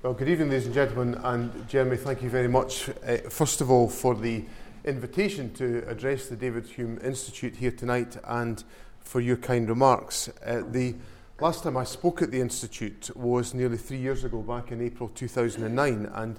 [0.00, 3.68] Well, good evening, ladies and gentlemen, and Jeremy, thank you very much, uh, first of
[3.68, 4.44] all, for the
[4.84, 8.62] invitation to address the David Hume Institute here tonight and
[9.00, 10.30] for your kind remarks.
[10.46, 10.94] Uh, the
[11.40, 15.08] last time I spoke at the Institute was nearly three years ago, back in April
[15.08, 16.38] 2009, and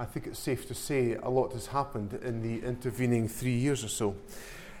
[0.00, 3.84] I think it's safe to say a lot has happened in the intervening three years
[3.84, 4.16] or so.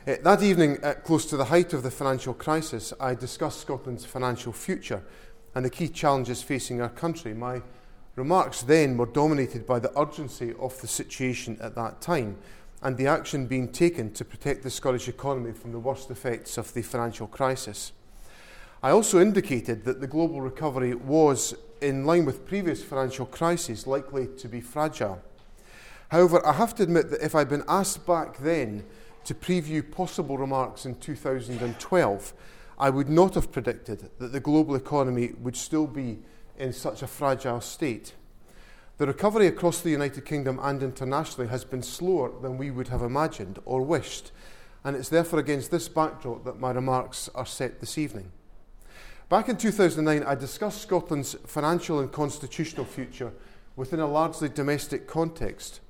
[0.04, 4.52] Uh, that evening, close to the height of the financial crisis, I discussed Scotland's financial
[4.52, 5.04] future
[5.54, 7.32] and the key challenges facing our country.
[7.32, 7.62] My
[8.16, 12.38] Remarks then were dominated by the urgency of the situation at that time
[12.82, 16.72] and the action being taken to protect the Scottish economy from the worst effects of
[16.72, 17.92] the financial crisis.
[18.82, 24.28] I also indicated that the global recovery was, in line with previous financial crises, likely
[24.38, 25.20] to be fragile.
[26.08, 28.84] However, I have to admit that if I'd been asked back then
[29.24, 32.32] to preview possible remarks in 2012,
[32.78, 36.18] I would not have predicted that the global economy would still be
[36.58, 38.14] in such a fragile state.
[38.98, 43.02] The recovery across the United Kingdom and internationally has been slower than we would have
[43.02, 44.32] imagined or wished,
[44.84, 48.32] and it's therefore against this backdrop that my remarks are set this evening.
[49.28, 53.32] Back in 2009, I discussed Scotland's financial and constitutional future
[53.74, 55.80] within a largely domestic context.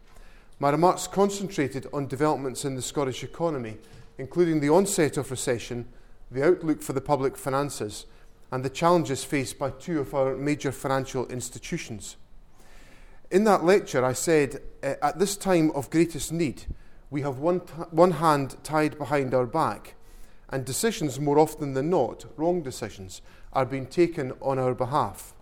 [0.58, 3.76] My remarks concentrated on developments in the Scottish economy,
[4.18, 5.86] including the onset of recession,
[6.30, 8.06] the outlook for the public finances,
[8.52, 12.16] and the challenges faced by two of our major financial institutions.
[13.30, 16.62] In that lecture, I said, uh, at this time of greatest need,
[17.10, 19.94] we have one, t- one hand tied behind our back,
[20.48, 23.22] and decisions, more often than not, wrong decisions,
[23.52, 25.34] are being taken on our behalf.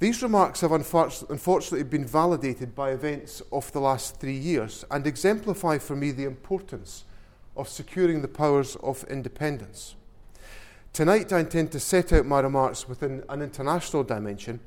[0.00, 5.78] These remarks have unfortunately been validated by events of the last three years and exemplify
[5.78, 7.04] for me the importance
[7.56, 9.94] of securing the powers of independence.
[10.92, 14.60] Tonight, I intend to set out my remarks within an international dimension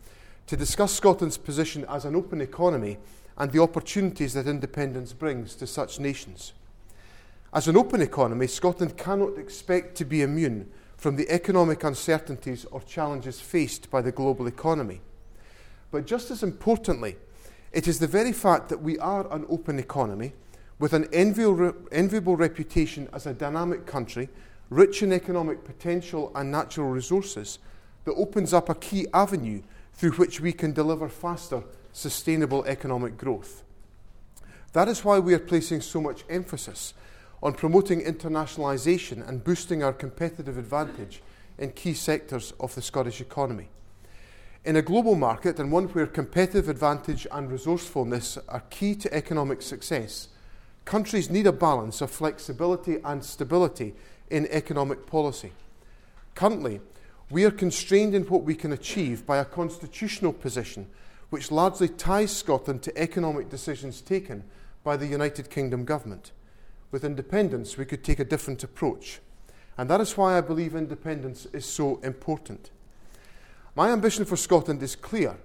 [0.47, 2.97] to discuss Scotland's position as an open economy
[3.37, 6.53] and the opportunities that independence brings to such nations.
[7.53, 12.81] As an open economy, Scotland cannot expect to be immune from the economic uncertainties or
[12.81, 15.01] challenges faced by the global economy.
[15.91, 17.17] But just as importantly,
[17.71, 20.33] it is the very fact that we are an open economy
[20.79, 24.27] with an enviable, reputation as a dynamic country
[24.69, 27.59] rich in economic potential and natural resources,
[28.05, 29.61] that opens up a key avenue
[29.93, 33.63] through which we can deliver faster, sustainable economic growth.
[34.73, 36.93] That is why we are placing so much emphasis
[37.41, 41.21] on promoting internationalisation and boosting our competitive advantage
[41.57, 43.69] in key sectors of the Scottish economy.
[44.65, 49.61] In a global market and one where competitive advantage and resourcefulness are key to economic
[49.61, 50.29] success,
[50.85, 53.93] countries need a balance of flexibility and stability
[54.29, 55.51] in economic policy.
[56.33, 56.81] Currently,
[57.29, 60.87] we are constrained in what we can achieve by a constitutional position
[61.29, 64.43] which largely ties Scotland to economic decisions taken
[64.83, 66.31] by the United Kingdom government.
[66.91, 69.19] With independence, we could take a different approach.
[69.77, 72.69] And that is why I believe independence is so important.
[73.75, 75.35] My ambition for Scotland is clear.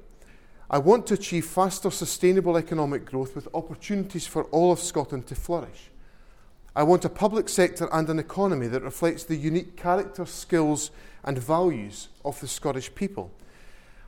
[0.70, 5.34] I want to achieve faster, sustainable economic growth with opportunities for all of Scotland to
[5.34, 5.91] flourish.
[6.80, 10.91] I want a public sector and an economy that reflects the unique character, skills,
[11.22, 13.30] and values of the Scottish people.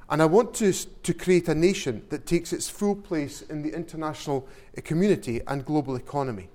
[0.08, 3.74] And I want to, to create a nation that takes its full place in the
[3.74, 4.48] international
[4.84, 6.48] community and global economy.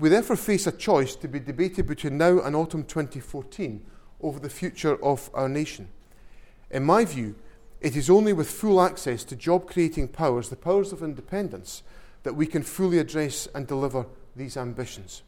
[0.00, 3.80] We therefore face a choice to be debated between now and autumn 2014
[4.22, 5.86] over the future of our nation.
[6.68, 7.36] In my view,
[7.80, 11.84] it is only with full access to job creating powers, the powers of independence,
[12.24, 14.04] that we can fully address and deliver
[14.36, 15.22] these ambitions.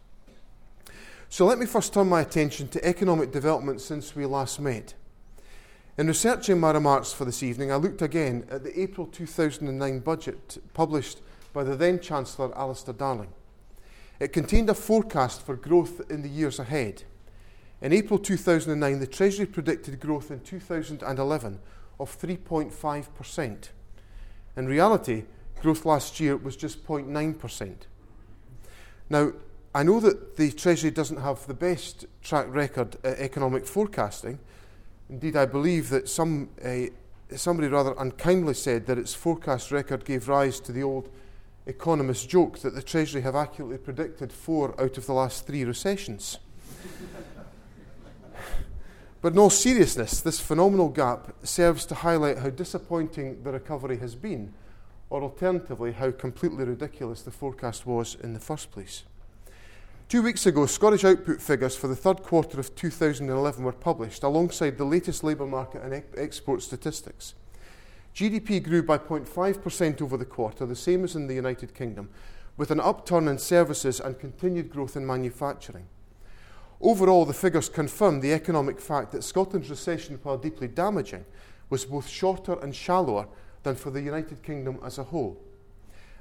[1.29, 4.95] So let me first turn my attention to economic development since we last met.
[5.97, 10.59] In researching my remarks for this evening, I looked again at the April 2009 budget
[10.75, 11.21] published
[11.53, 13.33] by the then Chancellor Alistair Darling.
[14.21, 17.05] It contained a forecast for growth in the years ahead.
[17.81, 21.61] In April 2009, the Treasury predicted growth in 2011
[22.01, 23.69] of 3.5%.
[24.57, 25.25] In reality,
[25.61, 27.75] growth last year was just 0.9%.
[29.11, 29.33] Now,
[29.75, 34.39] I know that the Treasury doesn't have the best track record at economic forecasting.
[35.11, 36.87] Indeed, I believe that some, uh,
[37.37, 41.11] somebody rather unkindly said that its forecast record gave rise to the old
[41.67, 46.39] economist joke that the Treasury have accurately predicted four out of the last three recessions.
[49.23, 54.15] but in all seriousness, this phenomenal gap serves to highlight how disappointing the recovery has
[54.15, 54.55] been
[55.11, 59.05] or alternatively, how completely ridiculous the forecast was in the first place.
[60.09, 64.77] Two weeks ago, Scottish output figures for the third quarter of 2011 were published alongside
[64.77, 67.35] the latest labour market and export statistics.
[68.15, 72.11] GDP grew by 0.5% over the quarter, the same as in the United Kingdom,
[72.57, 75.87] with an upturn in services and continued growth in manufacturing.
[76.81, 81.25] Overall, the figures confirm the economic fact that Scotland's recession, while deeply damaging,
[81.71, 83.27] was both shorter and shallower
[83.65, 85.37] than for the United Kingdom as a whole.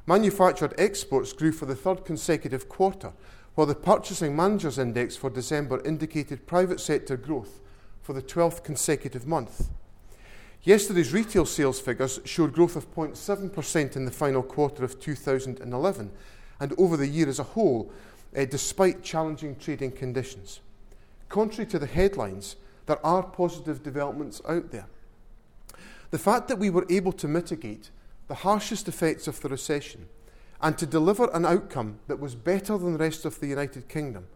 [0.05, 3.13] Manufactured exports grew for the third consecutive quarter,
[3.55, 7.61] while the Purchasing Managers Index for December indicated private sector growth
[8.01, 9.69] for the 12th consecutive month.
[10.63, 16.11] Yesterday's retail sales figures showed growth of 0.7% in the final quarter of 2011
[16.59, 17.91] and over the year as a whole,
[18.37, 20.61] uh, despite challenging trading conditions.
[21.29, 22.55] Contrary to the headlines,
[22.85, 24.87] there are positive developments out there.
[26.13, 27.89] The fact that we were able to mitigate
[28.27, 30.05] the harshest effects of the recession
[30.61, 34.27] and to deliver an outcome that was better than the rest of the United Kingdom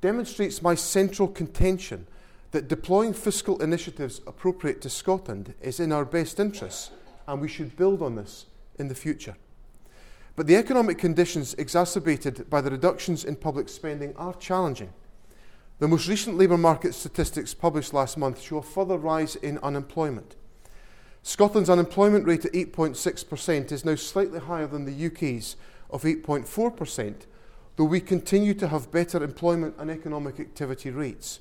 [0.00, 2.08] demonstrates my central contention
[2.50, 6.90] that deploying fiscal initiatives appropriate to Scotland is in our best interests,
[7.28, 8.46] and we should build on this
[8.80, 9.36] in the future.
[10.34, 14.92] But the economic conditions exacerbated by the reductions in public spending are challenging.
[15.78, 20.34] The most recent labour market statistics published last month show a further rise in unemployment.
[21.22, 25.56] Scotland's unemployment rate at 8.6% is now slightly higher than the UK's
[25.88, 27.14] of 8.4%,
[27.76, 31.38] though we continue to have better employment and economic activity rates.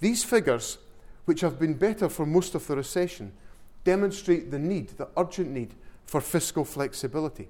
[0.00, 0.78] These figures,
[1.24, 3.32] which have been better for most of the recession,
[3.84, 5.74] demonstrate the need, the urgent need,
[6.04, 7.48] for fiscal flexibility.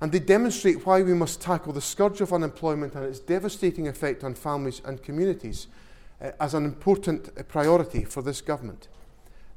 [0.00, 4.22] And they demonstrate why we must tackle the scourge of unemployment and its devastating effect
[4.24, 5.66] on families and communities
[6.22, 8.88] uh, as an important uh, priority for this government.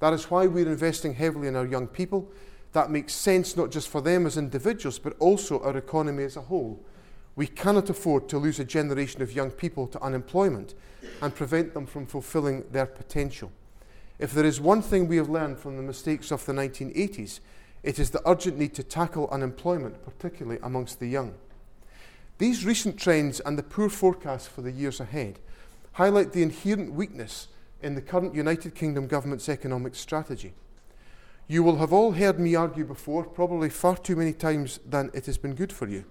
[0.01, 2.27] That is why we're investing heavily in our young people.
[2.73, 6.41] That makes sense not just for them as individuals, but also our economy as a
[6.41, 6.83] whole.
[7.35, 10.73] We cannot afford to lose a generation of young people to unemployment
[11.21, 13.51] and prevent them from fulfilling their potential.
[14.17, 17.39] If there is one thing we have learned from the mistakes of the 1980s,
[17.83, 21.35] it is the urgent need to tackle unemployment, particularly amongst the young.
[22.39, 25.37] These recent trends and the poor forecast for the years ahead
[25.93, 27.47] highlight the inherent weakness
[27.81, 30.53] in the current United Kingdom government's economic strategy.
[31.47, 35.25] You will have all heard me argue before, probably far too many times than it
[35.25, 36.05] has been good for you,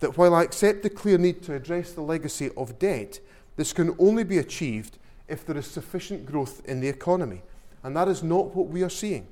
[0.00, 3.20] that while I accept the clear need to address the legacy of debt,
[3.56, 7.42] this can only be achieved if there is sufficient growth in the economy.
[7.82, 9.28] And that is not what we are seeing.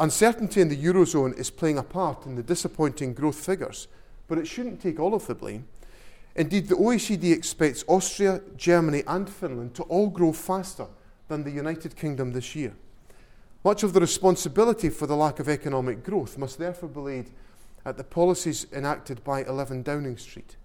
[0.00, 3.86] Uncertainty in the Eurozone is playing a part in the disappointing growth figures,
[4.26, 5.66] but it shouldn't take all of the blame.
[6.36, 10.86] Indeed, the OECD expects Austria, Germany, and Finland to all grow faster
[11.28, 12.74] than the United Kingdom this year.
[13.64, 17.30] Much of the responsibility for the lack of economic growth must therefore be laid
[17.84, 20.56] at the policies enacted by 11 Downing Street.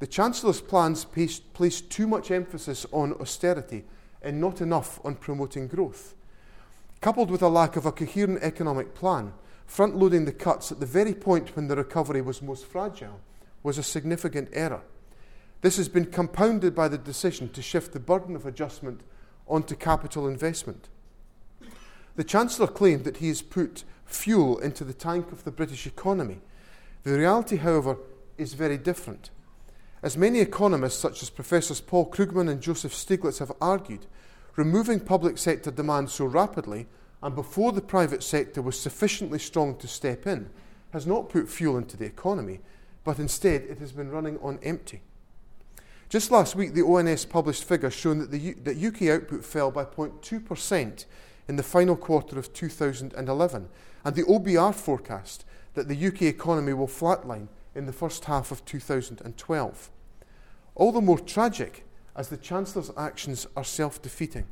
[0.00, 3.84] The Chancellor's plans place too much emphasis on austerity
[4.20, 6.14] and not enough on promoting growth.
[7.00, 9.32] Coupled with a lack of a coherent economic plan,
[9.66, 13.20] front loading the cuts at the very point when the recovery was most fragile
[13.62, 14.82] was a significant error.
[15.60, 19.02] This has been compounded by the decision to shift the burden of adjustment
[19.46, 20.88] onto capital investment.
[22.16, 26.40] The Chancellor claimed that he has put fuel into the tank of the British economy.
[27.02, 27.96] The reality, however,
[28.36, 29.30] is very different.
[30.02, 34.06] As many economists, such as Professors Paul Krugman and Joseph Stiglitz, have argued,
[34.56, 36.86] removing public sector demand so rapidly
[37.22, 40.50] and before the private sector was sufficiently strong to step in
[40.92, 42.60] has not put fuel into the economy,
[43.04, 45.02] but instead it has been running on empty.
[46.08, 49.70] Just last week, the ONS published figures showing that, the U- that UK output fell
[49.70, 51.04] by 0.2%
[51.48, 53.68] in the final quarter of 2011,
[54.04, 58.64] and the OBR forecast that the UK economy will flatline in the first half of
[58.64, 59.90] 2012.
[60.74, 61.84] All the more tragic
[62.16, 64.46] as the Chancellor's actions are self defeating.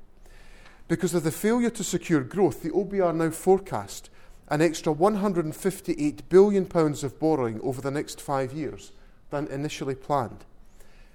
[0.89, 4.11] Because of the failure to secure growth, the OBR now forecast
[4.49, 8.93] an extra £158 billion of borrowing over the next five years
[9.31, 10.45] than initially planned.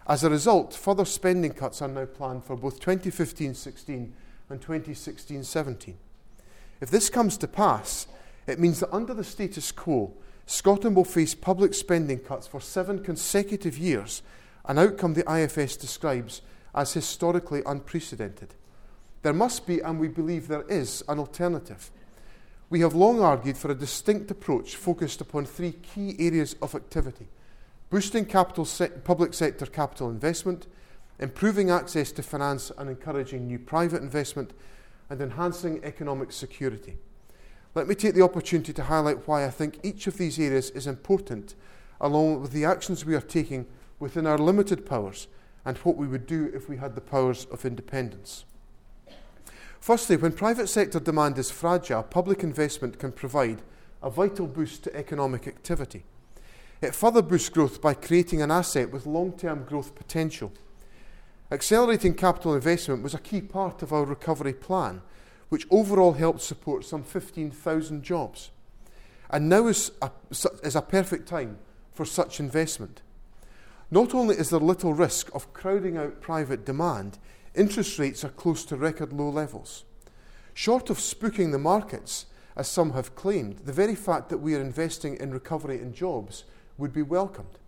[0.08, 4.14] As a result, further spending cuts are now planned for both 2015 16
[4.50, 5.98] and 2016 17.
[6.82, 8.08] If this comes to pass,
[8.48, 10.14] it means that under the status quo,
[10.46, 14.22] Scotland will face public spending cuts for seven consecutive years,
[14.66, 16.42] an outcome the IFS describes
[16.76, 18.56] as historically unprecedented.
[19.22, 21.92] There must be, and we believe there is, an alternative.
[22.72, 27.28] We have long argued for a distinct approach focused upon three key areas of activity
[27.90, 30.68] boosting capital se- public sector capital investment,
[31.20, 34.54] improving access to finance and encouraging new private investment,
[35.10, 36.98] and enhancing economic security.
[37.76, 40.88] Let me take the opportunity to highlight why I think each of these areas is
[40.88, 41.56] important,
[42.00, 43.66] along with the actions we are taking
[44.00, 45.28] within our limited powers
[45.66, 48.46] and what we would do if we had the powers of independence.
[49.82, 53.64] Firstly, when private sector demand is fragile, public investment can provide
[54.04, 56.04] a vital boost to economic activity.
[56.82, 60.54] It further boosts growth by creating an asset with long term growth potential.
[61.52, 65.02] Accelerating capital investment was a key part of our recovery plan,
[65.50, 68.52] which overall helped support some 15,000 jobs.
[69.32, 70.12] And now is a,
[70.62, 71.58] is a perfect time
[71.92, 73.02] for such investment.
[73.90, 77.18] Not only is there little risk of crowding out private demand,
[77.56, 79.84] interest rates are close to record low levels.
[80.54, 84.62] Short of spooking the markets, as some have claimed, the very fact that we are
[84.62, 86.44] investing in recovery and jobs
[86.78, 87.60] would be welcomed.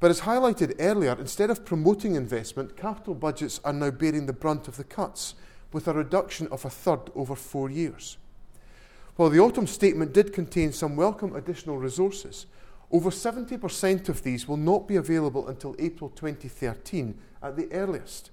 [0.00, 4.66] But as highlighted earlier, instead of promoting investment, capital budgets are now bearing the brunt
[4.66, 5.34] of the cuts,
[5.72, 8.18] with a reduction of a third over four years.
[9.16, 12.46] While the autumn statement did contain some welcome additional resources,
[12.90, 18.30] over 70% of these will not be available until April 2013 at the earliest.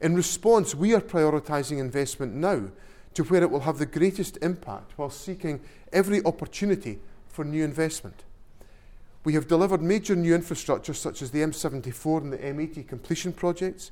[0.00, 2.68] In response, we are prioritising investment now
[3.14, 5.60] to where it will have the greatest impact while seeking
[5.92, 6.98] every opportunity
[7.28, 8.24] for new investment.
[9.24, 13.90] We have delivered major new infrastructure such as the M74 and the M80 completion projects,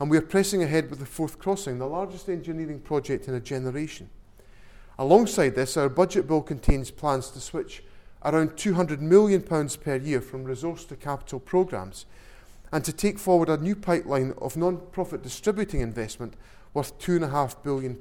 [0.00, 3.40] and we are pressing ahead with the Forth Crossing, the largest engineering project in a
[3.40, 4.10] generation.
[4.98, 7.82] Alongside this, our budget bill contains plans to switch
[8.24, 12.06] around £200 million per year from resource to capital programmes
[12.72, 16.34] and to take forward a new pipeline of non profit distributing investment
[16.74, 17.98] worth £2.5 billion.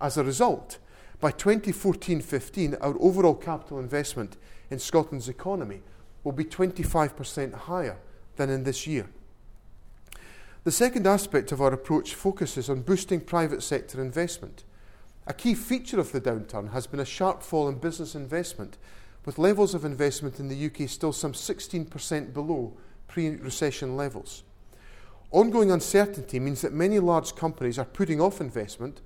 [0.00, 0.78] As a result,
[1.20, 4.36] by 2014 15, our overall capital investment
[4.70, 5.82] in Scotland's economy
[6.24, 7.98] will be 25% higher
[8.36, 9.08] than in this year.
[10.64, 14.64] The second aspect of our approach focuses on boosting private sector investment.
[15.26, 18.76] A key feature of the downturn has been a sharp fall in business investment
[19.24, 22.76] with levels of investment in the UK still some 16% below
[23.10, 24.44] pre recession levels.
[25.32, 29.00] Ongoing uncertainty means that many large companies are putting off investment,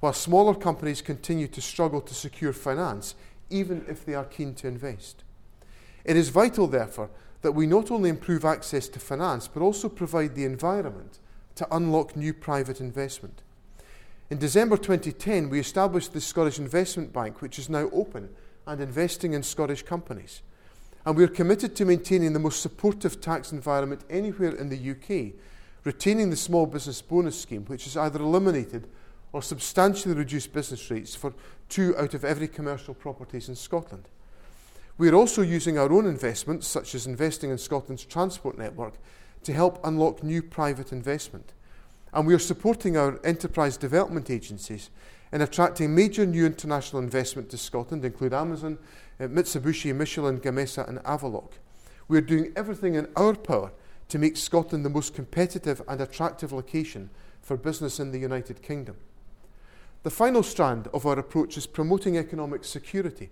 [0.00, 3.14] while smaller companies continue to struggle to secure finance,
[3.50, 5.24] even if they are keen to invest.
[6.04, 7.10] It is vital, therefore,
[7.42, 11.18] that we not only improve access to finance, but also provide the environment
[11.56, 13.42] to unlock new private investment.
[14.30, 18.30] In December 2010, we established the Scottish Investment Bank, which is now open
[18.66, 20.42] and investing in Scottish companies.
[21.06, 25.34] And we are committed to maintaining the most supportive tax environment anywhere in the UK,
[25.84, 28.86] retaining the small business bonus scheme, which has either eliminated
[29.32, 31.32] or substantially reduced business rates for
[31.68, 34.08] two out of every commercial properties in Scotland.
[34.98, 38.94] We are also using our own investments, such as investing in Scotland's transport network,
[39.44, 41.54] to help unlock new private investment.
[42.12, 44.90] And we are supporting our enterprise development agencies
[45.32, 48.78] in attracting major new international investment to Scotland, include Amazon,
[49.20, 51.52] uh, Mitsubishi, Michelin, Gamesa, and Avaloq.
[52.08, 53.70] We are doing everything in our power
[54.08, 57.10] to make Scotland the most competitive and attractive location
[57.40, 58.96] for business in the United Kingdom.
[60.02, 63.30] The final strand of our approach is promoting economic security.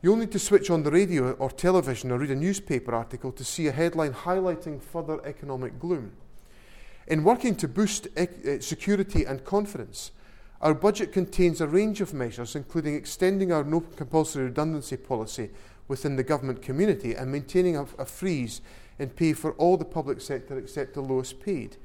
[0.00, 3.44] You'll need to switch on the radio or television or read a newspaper article to
[3.44, 6.12] see a headline highlighting further economic gloom.
[7.08, 10.12] In working to boost ec- uh, security and confidence,
[10.60, 15.50] our budget contains a range of measures, including extending our no compulsory redundancy policy
[15.88, 18.60] within the government community and maintaining a, a freeze
[18.98, 21.76] in pay for all the public sector except the lowest paid,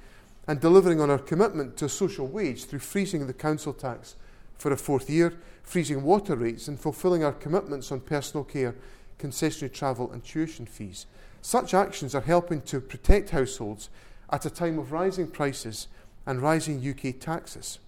[0.47, 4.15] and delivering on our commitment to a social wage through freezing the council tax
[4.57, 8.75] for a fourth year, freezing water rates, and fulfilling our commitments on personal care,
[9.19, 11.05] concessionary travel, and tuition fees.
[11.41, 13.89] Such actions are helping to protect households
[14.29, 15.87] at a time of rising prices
[16.25, 17.79] and rising UK taxes.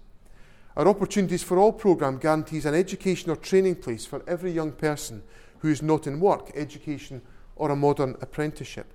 [0.75, 5.21] Our Opportunities for All programme guarantees an education or training place for every young person
[5.59, 7.21] who is not in work, education,
[7.55, 8.91] or a modern apprenticeship.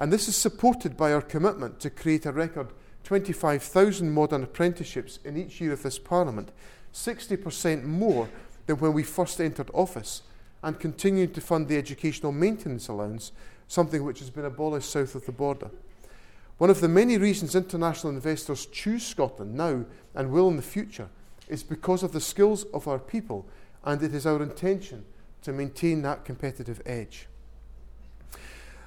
[0.00, 2.72] And this is supported by our commitment to create a record
[3.04, 6.50] 25,000 modern apprenticeships in each year of this Parliament,
[6.92, 8.28] 60% more
[8.66, 10.22] than when we first entered office,
[10.64, 13.30] and continuing to fund the educational maintenance allowance,
[13.68, 15.70] something which has been abolished south of the border.
[16.58, 21.08] One of the many reasons international investors choose Scotland now and will in the future
[21.48, 23.46] is because of the skills of our people,
[23.84, 25.04] and it is our intention
[25.42, 27.26] to maintain that competitive edge.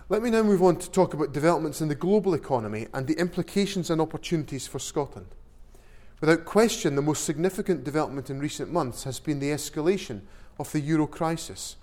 [0.07, 3.17] Let me now move on to talk about developments in the global economy and the
[3.19, 5.27] implications and opportunities for Scotland.
[6.21, 10.21] Without question, the most significant development in recent months has been the escalation
[10.59, 11.75] of the euro crisis.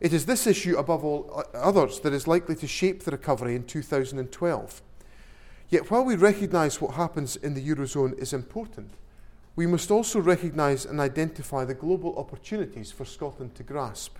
[0.00, 3.54] It is this issue, above all uh, others, that is likely to shape the recovery
[3.54, 4.82] in 2012.
[5.70, 8.90] Yet, while we recognise what happens in the Eurozone is important,
[9.54, 14.16] we must also recognise and identify the global opportunities for Scotland to grasp.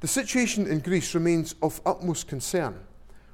[0.00, 2.80] The situation in Greece remains of utmost concern.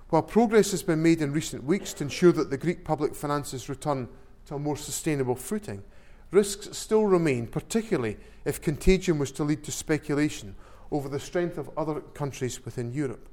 [0.08, 3.68] While progress has been made in recent weeks to ensure that the Greek public finances
[3.68, 4.08] return
[4.46, 5.84] to a more sustainable footing,
[6.32, 10.56] risks still remain, particularly if contagion was to lead to speculation
[10.90, 13.28] over the strength of other countries within Europe.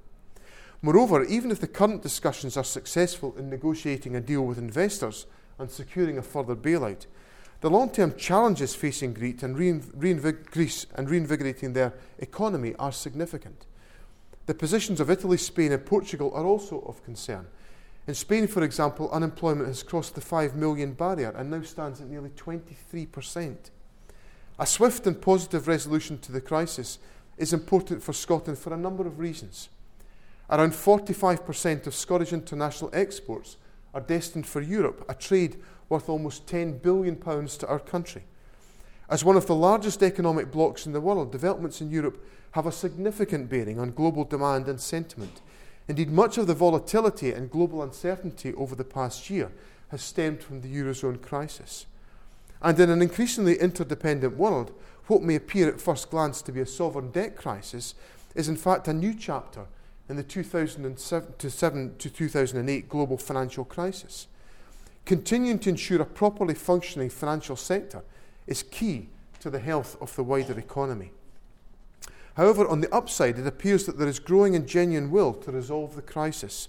[0.86, 5.26] Moreover, even if the current discussions are successful in negotiating a deal with investors
[5.58, 7.06] and securing a further bailout,
[7.62, 13.66] the long term challenges facing Greece and, reinvig- Greece and reinvigorating their economy are significant.
[14.46, 17.48] The positions of Italy, Spain, and Portugal are also of concern.
[18.06, 22.10] In Spain, for example, unemployment has crossed the 5 million barrier and now stands at
[22.10, 23.56] nearly 23%.
[24.60, 27.00] A swift and positive resolution to the crisis
[27.38, 29.70] is important for Scotland for a number of reasons.
[30.50, 33.58] Around 45% of Scottish international exports
[33.94, 35.58] are destined for Europe, a trade
[35.90, 38.24] worth almost £10 billion to our country.
[39.10, 42.72] As one of the largest economic blocs in the world, developments in Europe have a
[42.72, 45.42] significant bearing on global demand and sentiment.
[45.88, 49.52] Indeed, much of the volatility and global uncertainty over the past year
[49.90, 51.86] has stemmed from the Eurozone crisis.
[52.62, 54.72] And in an increasingly interdependent world,
[55.08, 57.94] what may appear at first glance to be a sovereign debt crisis
[58.36, 59.66] is in fact a new chapter
[60.10, 64.28] in the 2007 to 2008 global financial crisis.
[65.06, 68.04] Continuing to ensure a properly functioning financial sector
[68.48, 71.12] is key to the health of the wider economy.
[72.36, 75.96] However, on the upside, it appears that there is growing and genuine will to resolve
[75.96, 76.68] the crisis.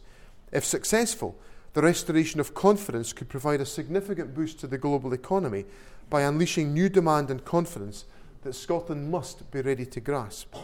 [0.53, 1.37] If successful,
[1.73, 5.65] the restoration of confidence could provide a significant boost to the global economy
[6.11, 8.05] by unleashing new demand and confidence
[8.43, 10.55] that Scotland must be ready to grasp.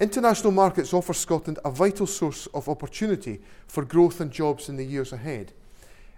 [0.00, 4.84] International markets offer Scotland a vital source of opportunity for growth and jobs in the
[4.84, 5.52] years ahead.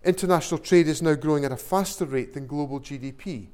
[0.04, 3.48] International trade is now growing at a faster rate than global GDP.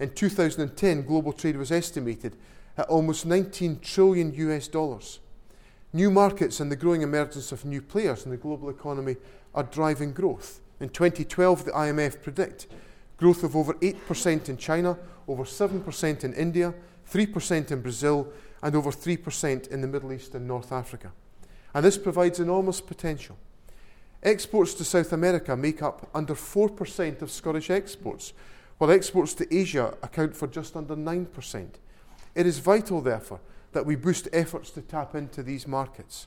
[0.00, 2.34] In 2010, global trade was estimated
[2.76, 5.20] at almost 19 trillion US dollars.
[5.92, 9.16] New markets and the growing emergence of new players in the global economy
[9.54, 10.60] are driving growth.
[10.80, 12.66] In 2012, the IMF predict
[13.16, 14.98] growth of over 8% in China,
[15.28, 16.74] over 7% in India,
[17.08, 21.12] 3% in Brazil, and over 3% in the Middle East and North Africa.
[21.74, 23.36] And this provides enormous potential.
[24.22, 28.32] Exports to South America make up under 4% of Scottish exports,
[28.78, 31.68] while exports to Asia account for just under 9%.
[32.34, 33.40] It is vital, therefore,
[33.72, 36.26] that we boost efforts to tap into these markets.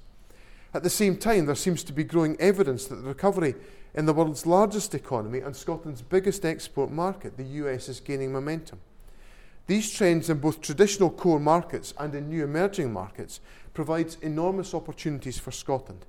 [0.73, 3.53] At the same time, there seems to be growing evidence that the recovery
[3.93, 8.79] in the world's largest economy and Scotland's biggest export market, the US, is gaining momentum.
[9.65, 13.39] These trends in both traditional core markets and in new emerging markets
[13.73, 16.05] provides enormous opportunities for Scotland.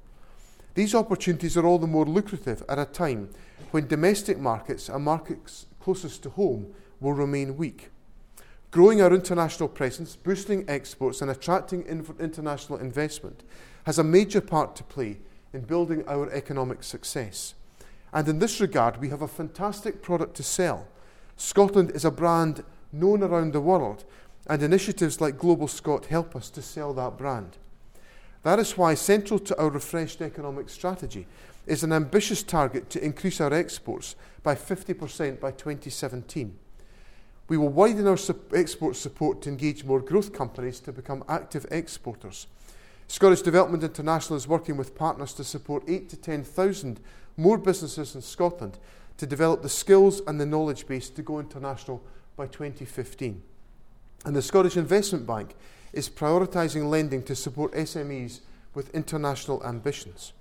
[0.75, 3.31] These opportunities are all the more lucrative at a time
[3.71, 7.91] when domestic markets and markets closest to home will remain weak.
[8.73, 11.85] Growing our international presence, boosting exports, and attracting
[12.19, 13.45] international investment
[13.85, 15.19] has a major part to play
[15.53, 17.55] in building our economic success.
[18.13, 20.89] And in this regard, we have a fantastic product to sell.
[21.37, 22.65] Scotland is a brand
[22.95, 24.05] known around the world,
[24.47, 27.57] and initiatives like Global Scot help us to sell that brand.
[28.43, 31.27] That is why central to our refreshed economic strategy
[31.67, 36.55] is an ambitious target to increase our exports by 50% by 2017.
[37.49, 38.19] We will widen our
[38.55, 42.47] export support to engage more growth companies to become active exporters.
[43.09, 47.01] Scottish Development International is working with partners to support 8 to 10,000
[47.37, 48.79] more businesses in Scotland
[49.19, 52.03] to develop the skills and the knowledge base to go international
[52.37, 53.43] by 2015.
[54.25, 55.55] And the Scottish Investment Bank
[55.93, 58.41] is prioritising lending to support SMEs
[58.75, 60.33] with international ambitions.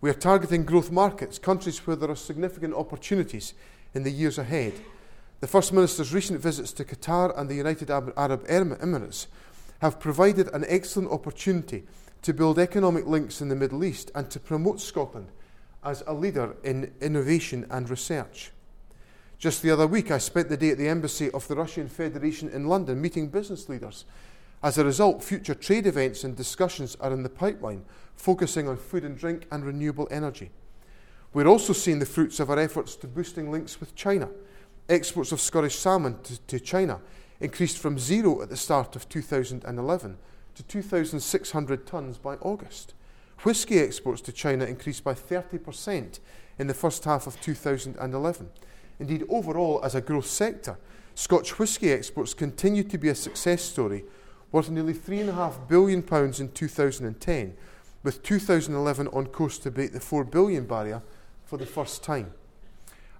[0.00, 3.54] We are targeting growth markets, countries where there are significant opportunities
[3.94, 4.74] in the years ahead.
[5.40, 9.26] The First Minister's recent visits to Qatar and the United Arab Emirates
[9.80, 11.84] have provided an excellent opportunity
[12.22, 15.28] to build economic links in the Middle East and to promote Scotland
[15.84, 18.52] as a leader in innovation and research.
[19.42, 22.48] Just the other week, I spent the day at the embassy of the Russian Federation
[22.50, 24.04] in London meeting business leaders.
[24.62, 29.02] As a result, future trade events and discussions are in the pipeline, focusing on food
[29.02, 30.52] and drink and renewable energy.
[31.34, 34.28] We're also seeing the fruits of our efforts to boosting links with China.
[34.88, 37.00] Exports of Scottish salmon to, to China
[37.40, 40.18] increased from zero at the start of 2011
[40.54, 42.94] to 2,600 tonnes by August.
[43.42, 46.20] Whisky exports to China increased by 30%
[46.60, 48.48] in the first half of 2011.
[49.02, 50.78] Indeed, overall, as a growth sector,
[51.16, 54.04] Scotch whisky exports continue to be a success story,
[54.52, 56.04] worth nearly £3.5 billion
[56.38, 57.56] in 2010,
[58.04, 61.02] with 2011 on course to break the £4 billion barrier
[61.44, 62.32] for the first time.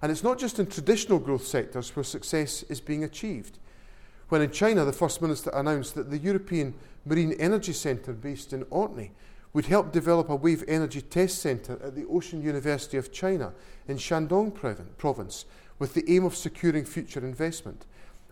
[0.01, 3.59] And it's not just in traditional growth sectors where success is being achieved.
[4.29, 8.65] When in China, the First Minister announced that the European Marine Energy Centre, based in
[8.69, 9.11] Orkney,
[9.51, 13.53] would help develop a wave energy test centre at the Ocean University of China
[13.87, 14.53] in Shandong
[14.97, 15.45] province,
[15.79, 17.85] with the aim of securing future investment.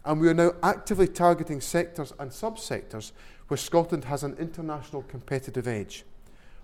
[0.04, 3.12] And we are now actively targeting sectors and subsectors
[3.48, 6.06] where Scotland has an international competitive edge.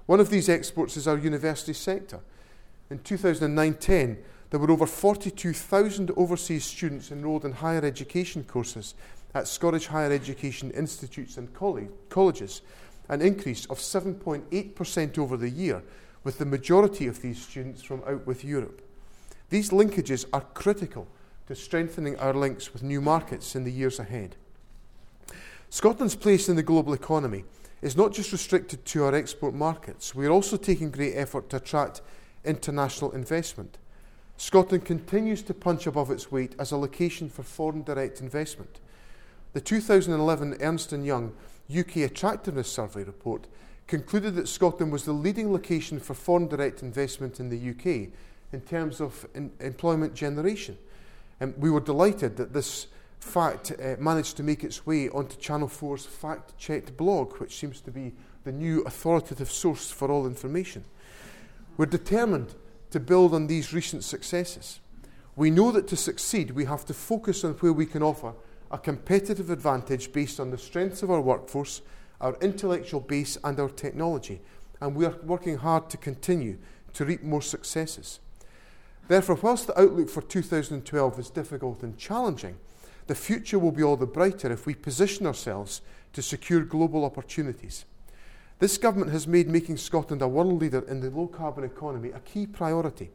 [0.05, 2.21] One of these exports is our university sector.
[2.89, 4.17] In 2009 10,
[4.49, 8.95] there were over 42,000 overseas students enrolled in higher education courses
[9.35, 11.53] at Scottish higher education institutes and
[12.09, 12.61] colleges,
[13.09, 15.83] an increase of 7.8% over the year,
[16.23, 18.81] with the majority of these students from out with Europe.
[19.49, 21.07] These linkages are critical
[21.47, 24.35] to strengthening our links with new markets in the years ahead.
[25.69, 27.45] Scotland's place in the global economy
[27.81, 31.57] is not just restricted to our export markets, we are also taking great effort to
[31.57, 32.01] attract
[32.43, 33.77] international investment.
[34.37, 38.79] Scotland continues to punch above its weight as a location for foreign direct investment.
[39.53, 41.33] The 2011 Ernst & Young
[41.75, 43.47] UK Attractiveness Survey report
[43.87, 48.09] concluded that Scotland was the leading location for foreign direct investment in the UK
[48.53, 50.77] in terms of in employment generation.
[51.39, 52.87] And we were delighted that this
[53.19, 57.81] fact uh, managed to make its way onto Channel 4's fact checked blog, which seems
[57.81, 60.83] to be the new authoritative source for all information.
[61.75, 62.55] We're determined
[62.91, 64.79] to build on these recent successes.
[65.35, 68.33] We know that to succeed, we have to focus on where we can offer
[68.71, 71.81] a competitive advantage based on the strengths of our workforce,
[72.19, 74.41] our intellectual base, and our technology.
[74.81, 76.57] And we are working hard to continue
[76.93, 78.19] to reap more successes.
[79.07, 82.57] Therefore, whilst the outlook for 2012 is difficult and challenging,
[83.07, 85.81] the future will be all the brighter if we position ourselves
[86.13, 87.85] to secure global opportunities.
[88.59, 92.19] This government has made making Scotland a world leader in the low carbon economy a
[92.19, 93.11] key priority.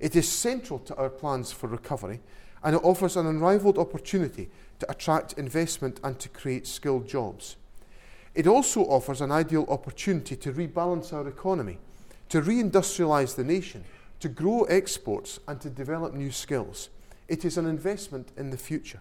[0.00, 2.20] It is central to our plans for recovery
[2.64, 4.48] and it offers an unrivaled opportunity
[4.80, 7.56] to attract investment and to create skilled jobs.
[8.34, 11.78] It also offers an ideal opportunity to rebalance our economy,
[12.30, 13.84] to reindustrialise the nation,
[14.20, 16.90] to grow exports, and to develop new skills.
[17.28, 19.00] It is an investment in the future.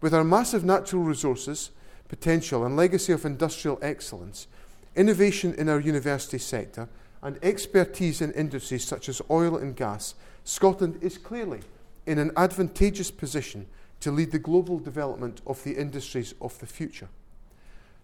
[0.00, 1.70] With our massive natural resources,
[2.08, 4.46] potential, and legacy of industrial excellence,
[4.94, 6.88] innovation in our university sector,
[7.22, 10.14] and expertise in industries such as oil and gas,
[10.44, 11.60] Scotland is clearly
[12.06, 13.66] in an advantageous position
[14.00, 17.08] to lead the global development of the industries of the future.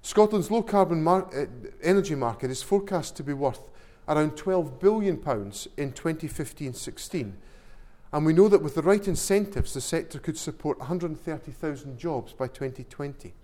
[0.02, 1.46] Scotland's low carbon mar- uh,
[1.82, 3.60] energy market is forecast to be worth
[4.08, 5.16] around £12 billion
[5.76, 7.36] in 2015 16.
[8.12, 12.46] And we know that with the right incentives, the sector could support 130,000 jobs by
[12.46, 13.34] 2020.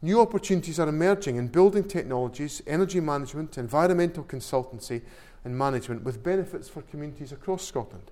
[0.00, 5.02] New opportunities are emerging in building technologies, energy management, environmental consultancy,
[5.44, 8.10] and management with benefits for communities across Scotland.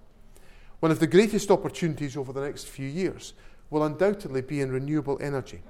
[0.80, 3.34] One of the greatest opportunities over the next few years
[3.70, 5.62] will undoubtedly be in renewable energy.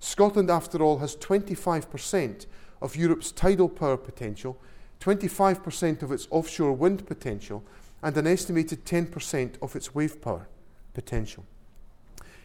[0.00, 2.46] Scotland, after all, has 25%
[2.82, 4.58] of Europe's tidal power potential,
[5.00, 7.62] 25% of its offshore wind potential,
[8.02, 10.48] and an estimated 10% of its wave power
[10.94, 11.44] potential.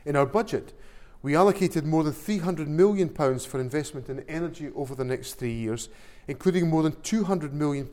[0.05, 0.73] In our budget,
[1.21, 5.89] we allocated more than £300 million for investment in energy over the next three years,
[6.27, 7.87] including more than £200 million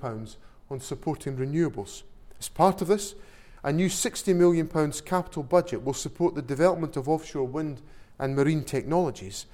[0.71, 2.03] on supporting renewables.
[2.41, 3.15] As part of this,
[3.63, 4.67] a new £60 million
[5.05, 7.83] capital budget will support the development of offshore wind
[8.19, 9.47] and marine technologies,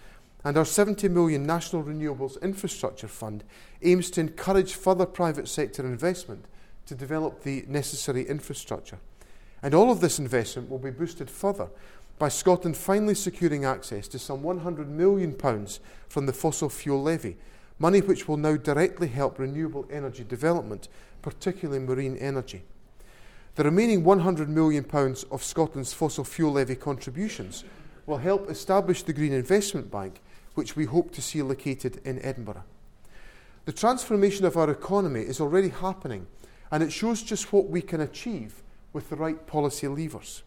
[0.45, 3.43] and our £70 million National Renewables Infrastructure Fund
[3.83, 6.45] aims to encourage further private sector investment
[6.87, 8.99] to develop the necessary infrastructure.
[9.63, 11.69] And all of this investment will be boosted further
[12.19, 15.35] by Scotland finally securing access to some £100 million
[16.09, 17.39] from the fossil fuel levy,
[17.79, 20.89] money which will now directly help renewable energy development,
[21.23, 22.63] particularly marine energy.
[23.55, 24.85] The remaining £100 million
[25.31, 27.65] of Scotland's fossil fuel levy contributions
[28.07, 30.21] will help establish the Green Investment Bank,
[30.55, 32.65] which we hope to see located in Edinburgh.
[33.65, 36.27] The transformation of our economy is already happening,
[36.71, 38.63] and it shows just what we can achieve
[38.93, 40.43] with the right policy levers.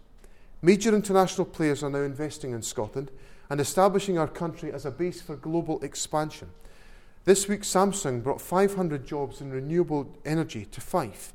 [0.61, 3.11] Major international players are now investing in Scotland
[3.49, 6.49] and establishing our country as a base for global expansion.
[7.25, 11.33] This week, Samsung brought 500 jobs in renewable energy to Fife.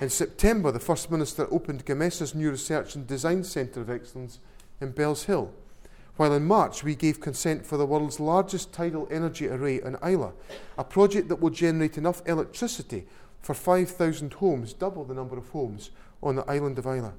[0.00, 4.38] In September, the First Minister opened Gamesa's new Research and Design Centre of Excellence
[4.80, 5.50] in Bellshill.
[6.20, 10.32] While in March, we gave consent for the world's largest tidal energy array on Islay,
[10.76, 13.06] a project that will generate enough electricity
[13.40, 15.88] for 5,000 homes, double the number of homes
[16.22, 17.12] on the island of Islay.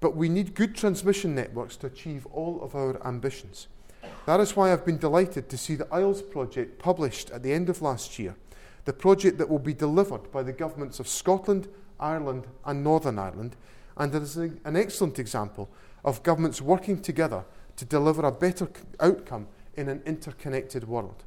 [0.00, 3.68] But we need good transmission networks to achieve all of our ambitions.
[4.26, 7.68] That is why I've been delighted to see the Isles project published at the end
[7.68, 8.34] of last year,
[8.86, 11.68] the project that will be delivered by the governments of Scotland,
[12.00, 13.54] Ireland, and Northern Ireland,
[13.96, 15.70] and it is an excellent example
[16.04, 17.44] of governments working together
[17.80, 18.68] to deliver a better
[19.00, 21.24] outcome in an interconnected world.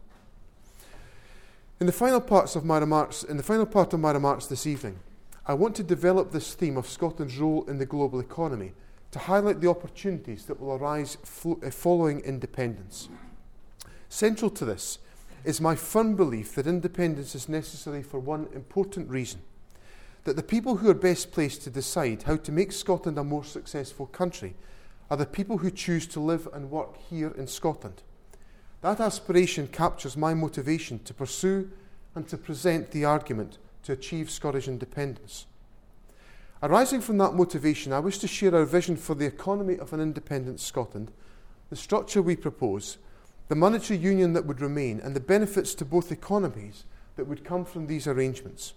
[1.80, 4.68] In the final parts of my remarks, in the final part of my remarks this
[4.68, 5.00] evening,
[5.48, 8.74] I want to develop this theme of Scotland's role in the global economy
[9.10, 13.10] to highlight the opportunities that will arise flo- uh, following independence.
[14.08, 15.00] Central to this
[15.44, 19.42] is my firm belief that independence is necessary for one important reason
[20.26, 23.44] that the people who are best placed to decide how to make Scotland a more
[23.44, 24.54] successful country
[25.14, 28.02] are the people who choose to live and work here in Scotland.
[28.82, 31.70] That aspiration captures my motivation to pursue
[32.16, 35.46] and to present the argument to achieve Scottish independence.
[36.64, 40.00] Arising from that motivation, I wish to share our vision for the economy of an
[40.00, 41.12] independent Scotland,
[41.70, 42.98] the structure we propose,
[43.50, 46.86] the monetary union that would remain, and the benefits to both economies
[47.18, 48.74] that would come from these arrangements.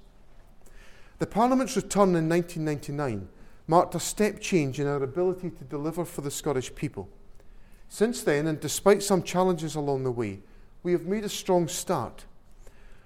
[1.19, 3.29] The Parliament's return in 1999
[3.67, 7.09] marked a step change in our ability to deliver for the Scottish people.
[7.89, 10.41] Since then, and despite some challenges along the way,
[10.83, 12.25] we have made a strong start.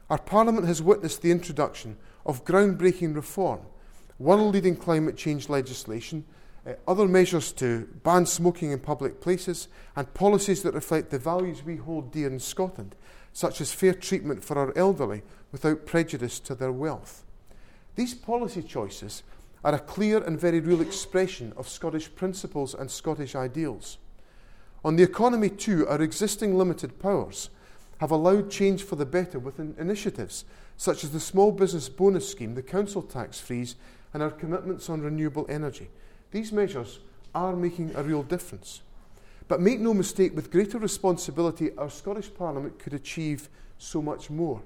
[0.09, 1.97] Our Parliament has witnessed the introduction
[2.27, 3.61] of groundbreaking reform
[4.21, 6.25] world leading climate change legislation,
[6.67, 11.65] uh, other measures to ban smoking in public places, and policies that reflect the values
[11.65, 12.95] we hold dear in Scotland,
[13.33, 17.25] such as fair treatment for our elderly without prejudice to their wealth.
[17.97, 19.23] These policy choices
[19.65, 23.99] are a clear and very real expression of Scottish principles and Scottish ideals.
[24.85, 27.51] On the economy, too, our existing limited powers
[27.99, 30.45] have allowed change for the better with initiatives
[30.79, 33.77] such as the Small Business Bonus Scheme, the council tax freeze,
[34.15, 35.91] and our commitments on renewable energy.
[36.31, 37.01] These measures
[37.35, 38.81] are making a real difference.
[39.47, 44.63] But make no mistake, with greater responsibility, our Scottish Parliament could achieve so much more.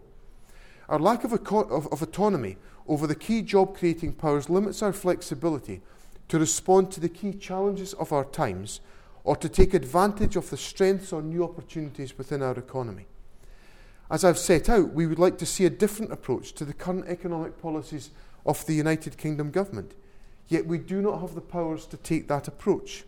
[0.88, 5.80] Our lack of, of, of autonomy over the key job creating powers limits our flexibility
[6.28, 8.80] to respond to the key challenges of our times
[9.24, 13.06] or to take advantage of the strengths or new opportunities within our economy.
[14.10, 17.06] As I've set out, we would like to see a different approach to the current
[17.08, 18.10] economic policies
[18.44, 19.94] of the United Kingdom government.
[20.48, 23.04] Yet we do not have the powers to take that approach.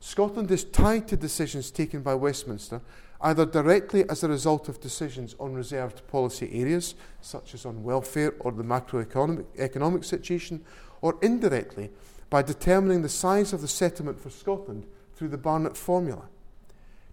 [0.00, 2.82] Scotland is tied to decisions taken by Westminster,
[3.20, 8.34] either directly as a result of decisions on reserved policy areas, such as on welfare
[8.40, 10.64] or the macroeconomic economic situation,
[11.00, 11.90] or indirectly
[12.30, 16.28] by determining the size of the settlement for Scotland through the Barnett formula.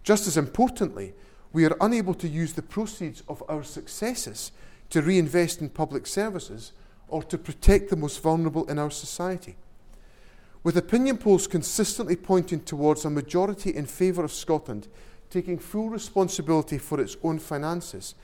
[0.02, 1.14] Just as importantly,
[1.52, 4.52] we are unable to use the proceeds of our successes
[4.90, 6.72] to reinvest in public services
[7.08, 9.56] or to protect the most vulnerable in our society.
[10.62, 14.88] With opinion polls consistently pointing towards a majority in favour of Scotland
[15.30, 18.14] taking full responsibility for its own finances,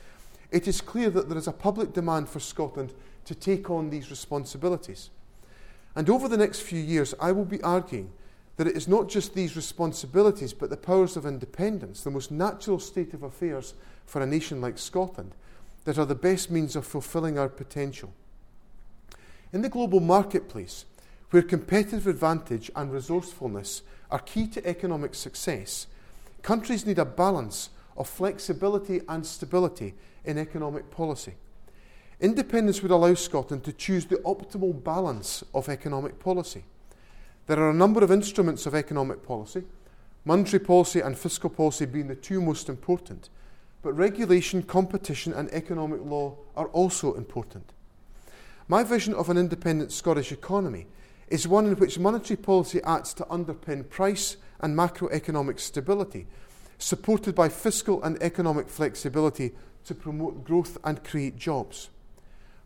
[0.51, 2.93] it is clear that there is a public demand for Scotland
[3.25, 5.11] to take on these responsibilities.
[5.95, 8.13] And over the next few years, I will be arguing
[8.57, 12.79] that it is not just these responsibilities, but the powers of independence, the most natural
[12.79, 13.75] state of affairs
[14.07, 15.35] for a nation like Scotland,
[15.85, 18.13] that are the best means of fulfilling our potential.
[19.53, 20.85] In the global marketplace,
[21.31, 25.87] where competitive advantage and resourcefulness are key to economic success,
[26.43, 31.35] countries need a balance of flexibility and stability in economic policy.
[32.21, 36.65] Independence would allow Scotland to choose the optimal balance of economic policy.
[37.47, 39.65] There are a number of instruments of economic policy,
[40.25, 43.29] monetary policy and fiscal policy being the two most important,
[43.83, 47.73] but regulation, competition, and economic law are also important.
[48.69, 50.87] My vision of an independent Scottish economy
[51.29, 56.27] is one in which monetary policy acts to underpin price and macroeconomic stability,
[56.79, 59.53] supported by fiscal and economic flexibility
[59.85, 61.91] to promote growth and create jobs.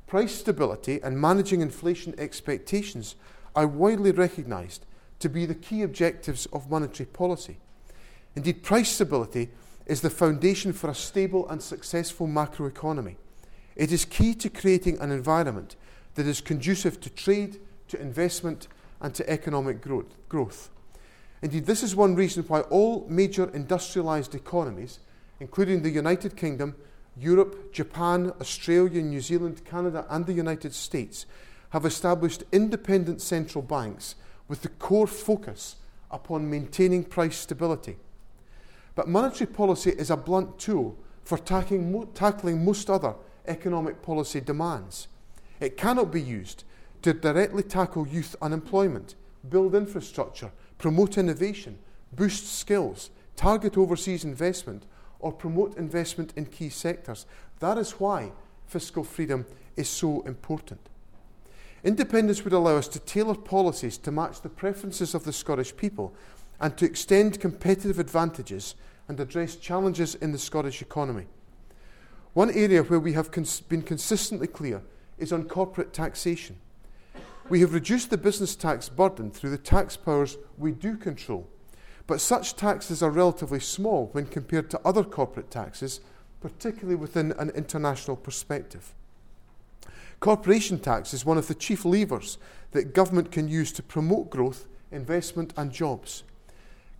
[0.07, 3.17] Price stability and managing inflation expectations
[3.55, 4.87] are widely recognised
[5.19, 7.57] to be the key objectives of monetary policy.
[8.37, 9.49] Indeed, price stability
[9.87, 13.17] is the foundation for a stable and successful macroeconomy.
[13.75, 15.77] It is key to creating an environment
[16.15, 18.69] that is conducive to trade, to investment,
[19.01, 20.71] and to economic growth.
[21.43, 25.01] Indeed, this is one reason why all major industrialised economies,
[25.41, 26.75] including the United Kingdom,
[27.17, 31.27] Europe, Japan, Australia, New Zealand, Canada, and the United States,
[31.71, 34.15] have established independent central banks
[34.49, 35.77] with the core focus
[36.11, 37.97] upon maintaining price stability.
[38.95, 43.15] But monetary policy is a blunt tool for tackling, tackling most other
[43.47, 45.09] economic policy demands.
[45.61, 46.65] It cannot be used
[47.03, 49.15] to directly tackle youth unemployment,
[49.49, 51.79] build infrastructure, promote innovation,
[52.13, 54.85] boost skills, target overseas investment,
[55.19, 57.27] or promote investment in key sectors.
[57.61, 58.33] That is why
[58.67, 60.81] fiscal freedom is so important.
[61.85, 66.15] Independence would allow us to tailor policies to match the preferences of the Scottish people
[66.61, 68.75] and to extend competitive advantages
[69.09, 71.27] and address challenges in the Scottish economy.
[72.33, 74.83] One area where we have cons- been consistently clear
[75.17, 76.57] is on corporate taxation.
[77.49, 81.49] We have reduced the business tax burden through the tax powers we do control,
[82.09, 86.01] but such taxes are relatively small when compared to other corporate taxes,
[86.41, 88.95] particularly within an international perspective.
[90.19, 92.39] Corporation tax is one of the chief levers
[92.73, 96.25] that government can use to promote growth, investment, and jobs.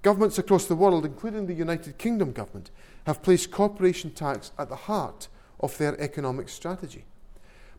[0.03, 2.71] Governments across the world, including the United Kingdom government,
[3.05, 5.27] have placed corporation tax at the heart
[5.59, 7.05] of their economic strategy.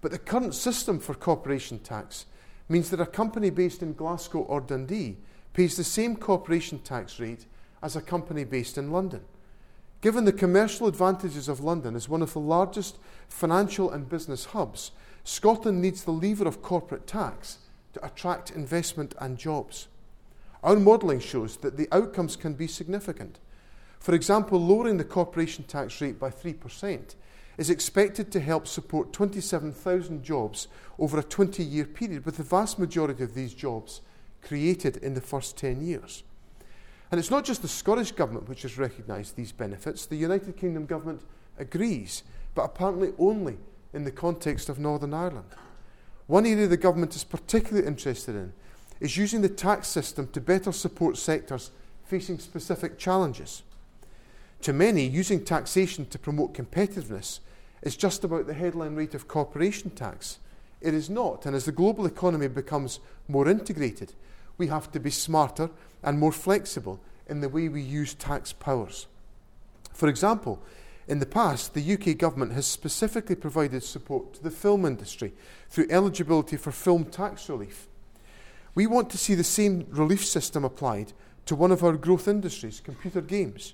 [0.01, 2.25] But the current system for corporation tax
[2.69, 5.17] means that a company based in Glasgow or Dundee
[5.53, 7.45] pays the same corporation tax rate
[7.82, 9.21] as a company based in London.
[10.01, 12.97] Given the commercial advantages of London as one of the largest
[13.30, 14.91] financial and business hubs,
[15.23, 17.58] Scotland needs the lever of corporate tax
[17.93, 19.88] to attract investment and jobs.
[20.63, 23.39] Our modelling shows that the outcomes can be significant.
[23.99, 27.15] For example, lowering the corporation tax rate by 3%
[27.57, 30.67] is expected to help support 27,000 jobs
[30.99, 34.01] over a 20 year period, with the vast majority of these jobs
[34.41, 36.23] created in the first 10 years.
[37.11, 40.85] And it's not just the Scottish Government which has recognised these benefits, the United Kingdom
[40.85, 41.21] Government
[41.57, 43.57] agrees, but apparently only
[43.93, 45.49] in the context of Northern Ireland.
[46.27, 48.53] One area the Government is particularly interested in
[48.99, 51.71] is using the tax system to better support sectors
[52.03, 53.63] facing specific challenges.
[54.61, 57.39] To many, using taxation to promote competitiveness
[57.81, 60.39] is just about the headline rate of corporation tax.
[60.81, 64.13] It is not, and as the global economy becomes more integrated,
[64.57, 65.69] we have to be smarter
[66.03, 69.07] and more flexible in the way we use tax powers.
[69.93, 70.61] For example,
[71.07, 75.33] in the past, the UK government has specifically provided support to the film industry
[75.69, 77.87] through eligibility for film tax relief.
[78.75, 81.13] We want to see the same relief system applied
[81.45, 83.73] to one of our growth industries, computer games.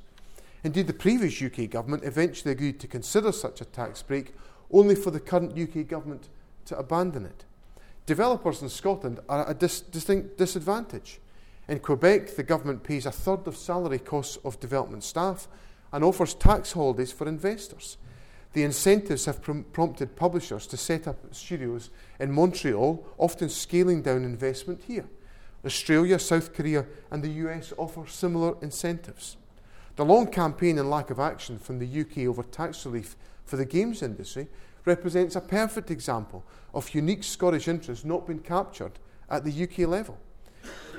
[0.63, 4.34] Indeed, the previous UK government eventually agreed to consider such a tax break,
[4.71, 6.30] only for the current UK government
[6.65, 7.43] to abandon it.
[8.06, 11.19] Developers in Scotland are at a dis- distinct disadvantage.
[11.67, 15.47] In Quebec, the government pays a third of salary costs of development staff
[15.91, 17.97] and offers tax holidays for investors.
[18.54, 24.23] The incentives have prom- prompted publishers to set up studios in Montreal, often scaling down
[24.23, 25.06] investment here.
[25.65, 29.38] Australia, South Korea, and the US offer similar incentives.
[29.95, 33.65] The long campaign and lack of action from the UK over tax relief for the
[33.65, 34.47] games industry
[34.86, 38.93] represents a perfect example of unique Scottish interests not being captured
[39.29, 40.17] at the UK level.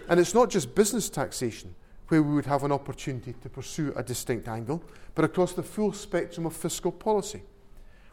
[0.08, 1.74] And it's not just business taxation
[2.08, 4.82] where we would have an opportunity to pursue a distinct angle,
[5.14, 7.42] but across the full spectrum of fiscal policy.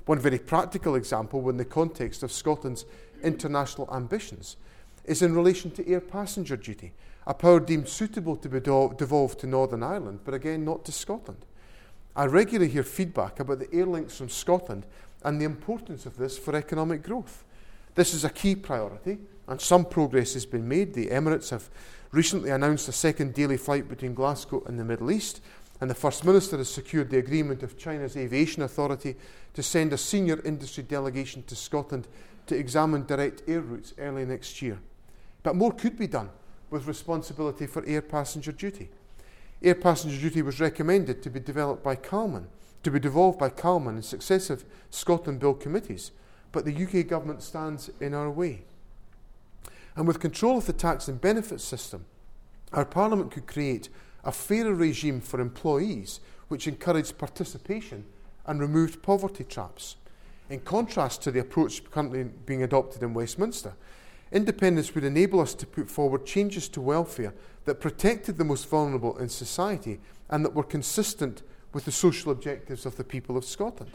[0.06, 2.86] One very practical example, in the context of Scotland's
[3.22, 4.58] international ambitions,
[5.06, 6.94] is in relation to air passenger duty,
[7.28, 11.46] a power deemed suitable to be devolved to Northern Ireland, but again not to Scotland.
[12.16, 14.86] I regularly hear feedback about the air links from Scotland
[15.24, 17.44] and the importance of this for economic growth.
[17.96, 20.94] This is a key priority, and some progress has been made.
[20.94, 21.70] The Emirates have
[22.12, 25.42] recently announced a second daily flight between Glasgow and the Middle East,
[25.80, 29.16] and the First Minister has secured the agreement of China's Aviation Authority
[29.54, 32.08] to send a senior industry delegation to Scotland
[32.48, 34.80] to examine direct air routes early next year.
[35.44, 36.30] But more could be done
[36.72, 38.90] with responsibility for air passenger duty.
[39.62, 42.48] Air passenger duty was recommended to be developed by Calman,
[42.82, 46.12] to be devolved by Calman and successive Scotland Bill committees,
[46.52, 48.64] but the UK government stands in our way.
[49.96, 52.06] And with control of the tax and benefits system,
[52.74, 53.90] our Parliament could create
[54.24, 58.06] a fairer regime for employees which encouraged participation
[58.46, 59.98] and removed poverty traps.
[60.50, 63.74] In contrast to the approach currently being adopted in Westminster,
[64.32, 67.34] Independence would enable us to put forward changes to welfare
[67.66, 72.86] that protected the most vulnerable in society and that were consistent with the social objectives
[72.86, 73.92] of the people of Scotland.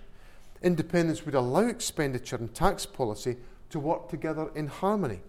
[0.62, 3.36] Independence would allow expenditure and tax policy
[3.70, 5.20] to work together in harmony.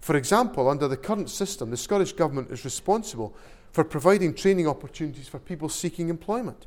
[0.00, 3.34] For example, under the current system, the Scottish Government is responsible
[3.72, 6.66] for providing training opportunities for people seeking employment.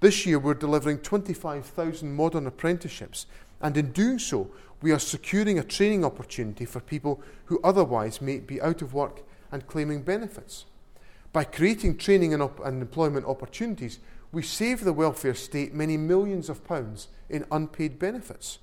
[0.00, 3.26] This year, we're delivering 25,000 modern apprenticeships,
[3.62, 4.50] and in doing so,
[4.82, 9.22] we are securing a training opportunity for people who otherwise may be out of work
[9.52, 10.64] and claiming benefits.
[11.32, 14.00] By creating training and, op- and employment opportunities,
[14.32, 18.58] we save the welfare state many millions of pounds in unpaid benefits.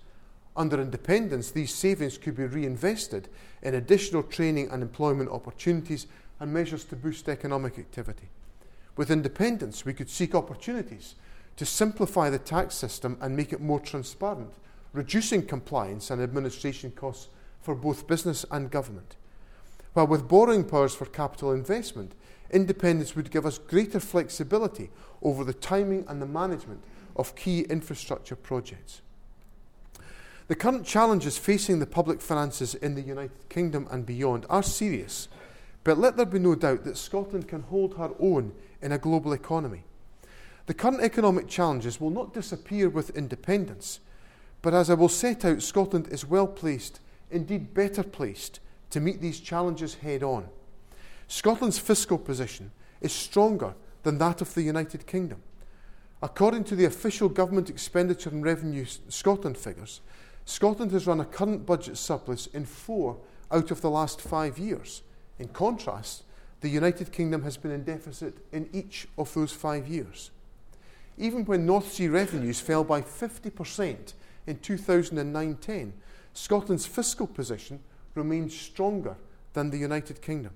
[0.58, 3.30] Under independence, these savings could be reinvested
[3.62, 6.08] in additional training and employment opportunities
[6.40, 8.30] and measures to boost economic activity.
[8.98, 11.16] With independence, we could seek opportunities
[11.56, 14.52] to simplify the tax system and make it more transparent
[14.94, 17.30] reducing compliance and administration costs
[17.62, 19.16] for both business and government.
[19.94, 22.14] While with borrowing powers for capital investment,
[22.52, 24.90] independence would give us greater flexibility
[25.22, 26.84] over the timing and the management
[27.16, 29.02] of key infrastructure projects.
[30.48, 35.28] The current challenges facing the public finances in the United Kingdom and beyond are serious,
[35.84, 39.34] but let there be no doubt that Scotland can hold her own in a global
[39.34, 39.84] economy.
[40.66, 44.00] The current economic challenges will not disappear with independence,
[44.62, 47.00] but as I will set out, Scotland is well placed,
[47.32, 50.48] indeed better placed, to meet these challenges head on.
[51.28, 55.42] Scotland's fiscal position is stronger than that of the United Kingdom.
[56.22, 60.02] According to the official Government Expenditure and Revenue Scotland figures,
[60.44, 63.18] Scotland has run a current budget surplus in four
[63.52, 65.04] out of the last five years.
[65.38, 66.24] In contrast,
[66.62, 70.32] the United Kingdom has been in deficit in each of those five years.
[71.18, 74.14] Even when North Sea revenues fell by 50%
[74.50, 75.94] in 2009 10,
[76.34, 77.80] Scotland's fiscal position
[78.16, 79.16] remains stronger
[79.54, 80.54] than the United Kingdom.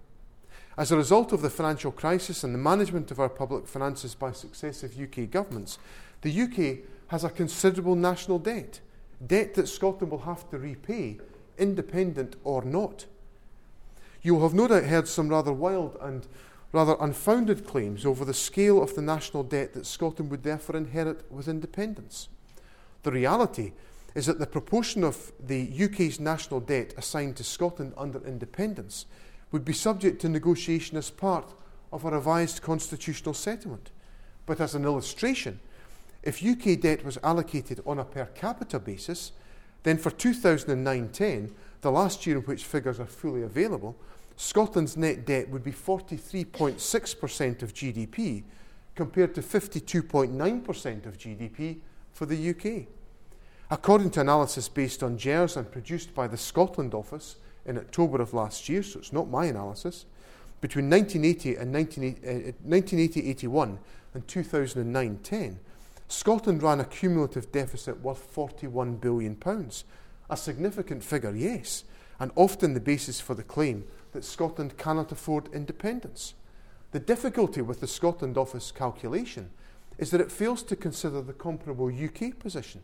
[0.78, 4.32] As a result of the financial crisis and the management of our public finances by
[4.32, 5.78] successive UK governments,
[6.22, 8.80] the UK has a considerable national debt,
[9.26, 11.20] debt that Scotland will have to repay,
[11.60, 13.06] independent or not.
[14.24, 16.26] You will have no doubt heard some rather wild and
[16.72, 21.32] rather unfounded claims over the scale of the national debt that Scotland would therefore inherit
[21.32, 22.30] with independence.
[23.04, 23.74] The reality
[24.16, 29.06] is that the proportion of the UK's national debt assigned to Scotland under independence
[29.52, 31.54] would be subject to negotiation as part
[31.92, 33.92] of a revised constitutional settlement.
[34.46, 35.60] But as an illustration,
[36.24, 39.32] if UK debt was allocated on a per capita basis,
[39.84, 43.96] then for 2009 10, the last year in which figures are fully available,
[44.38, 48.44] Scotland's net debt would be 43.6% of GDP
[48.96, 51.80] compared to 52.9% of GDP
[52.14, 52.88] for the UK.
[53.70, 58.34] According to analysis based on GERS and produced by the Scotland Office in October of
[58.34, 60.06] last year, so it's not my analysis,
[60.62, 63.80] between 1980 and 1980 uh, 81
[64.14, 65.60] and 2009 10,
[66.08, 69.84] Scotland ran a cumulative deficit worth 41 billion pounds.
[70.30, 71.84] A significant figure, yes,
[72.20, 76.36] and often the basis for the claim that Scotland cannot afford independence.
[76.92, 79.50] The difficulty with the Scotland Office calculation
[79.98, 82.82] is that it fails to consider the comparable UK position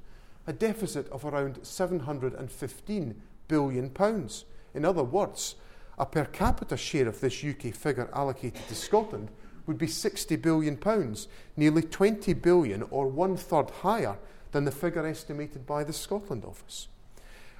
[0.48, 4.46] a deficit of around 715 billion pounds.
[4.74, 5.56] In other words,
[6.00, 9.30] a per capita share of this UK figure allocated to Scotland
[9.68, 14.18] would be 60 billion pounds, nearly £20 billion or one third higher
[14.52, 16.88] than the figure estimated by the Scotland Office.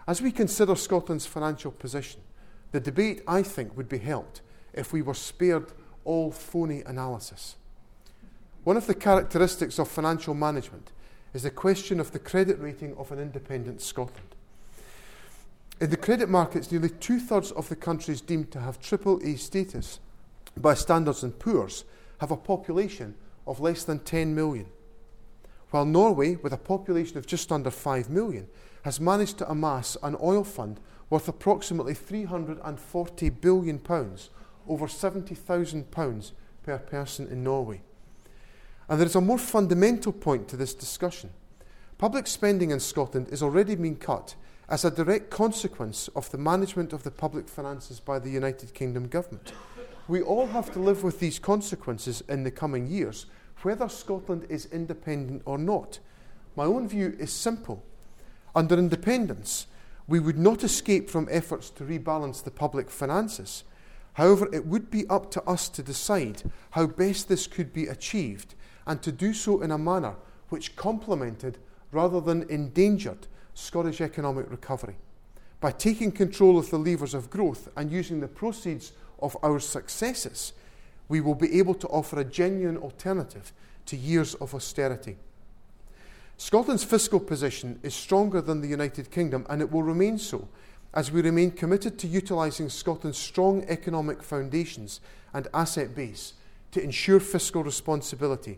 [0.08, 2.22] As we consider Scotland's financial position,
[2.72, 4.42] the debate, I think, would be helped
[4.74, 5.72] if we were spared
[6.04, 7.56] all phony analysis.
[8.70, 10.92] One of the characteristics of financial management
[11.34, 14.36] is the question of the credit rating of an independent Scotland.
[15.82, 19.38] In the credit markets, nearly two thirds of the countries deemed to have triple A
[19.38, 20.00] status
[20.56, 21.84] by Standards and Poor's
[22.20, 23.16] have a population
[23.48, 24.68] of less than 10 million,
[25.72, 28.46] while Norway, with a population of just under 5 million,
[28.84, 34.30] has managed to amass an oil fund worth approximately 340 billion pounds,
[34.68, 37.82] over 70,000 pounds per person in Norway.
[38.90, 41.30] And there is a more fundamental point to this discussion.
[42.00, 44.36] Public spending in Scotland is already being cut
[44.68, 49.08] as a direct consequence of the management of the public finances by the United Kingdom
[49.08, 49.54] government.
[50.08, 53.28] We all have to live with these consequences in the coming years,
[53.62, 56.00] whether Scotland is independent or not.
[56.56, 57.84] My own view is simple.
[58.56, 59.68] Under independence,
[60.08, 63.64] we would not escape from efforts to rebalance the public finances.
[64.14, 68.56] However, it would be up to us to decide how best this could be achieved
[68.86, 70.16] and to do so in a manner
[70.50, 71.58] which complemented
[71.92, 74.96] rather than endangered Scottish economic recovery.
[75.60, 80.54] By taking control of the levers of growth and using the proceeds of our successes,
[81.10, 83.52] we will be able to offer a genuine alternative
[83.88, 85.18] to years of austerity.
[86.38, 90.48] Scotland's fiscal position is stronger than the United Kingdom, and it will remain so
[90.94, 95.02] as we remain committed to utilising Scotland's strong economic foundations
[95.34, 96.34] and asset base
[96.72, 98.58] to ensure fiscal responsibility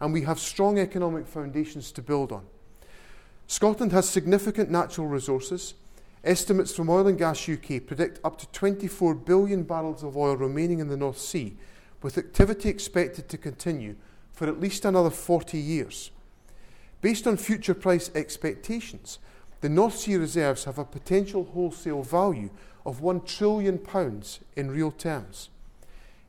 [0.00, 2.46] and we have strong economic foundations to build on.
[3.46, 5.74] Scotland has significant natural resources.
[6.22, 10.80] Estimates from Oil and Gas UK predict up to 24 billion barrels of oil remaining
[10.80, 11.56] in the North Sea,
[12.02, 13.96] with activity expected to continue
[14.32, 16.10] for at least another 40 years.
[17.00, 19.18] Based on future price expectations,
[19.60, 22.50] the North Sea reserves have a potential wholesale value
[22.84, 23.80] of £1 trillion
[24.56, 25.50] in real terms.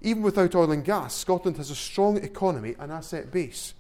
[0.02, 3.74] Even without oil and gas, Scotland has a strong economy and asset base.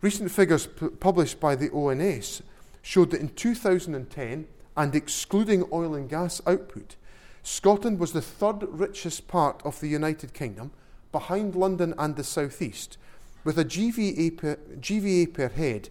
[0.00, 2.42] Recent figures p- published by the ONS
[2.82, 6.96] showed that in 2010, and excluding oil and gas output,
[7.42, 10.70] Scotland was the third richest part of the United Kingdom,
[11.12, 12.96] behind London and the South East,
[13.44, 15.88] with a GVA per, GVA per head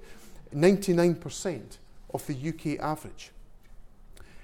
[0.54, 1.78] 99%
[2.14, 3.32] of the UK average.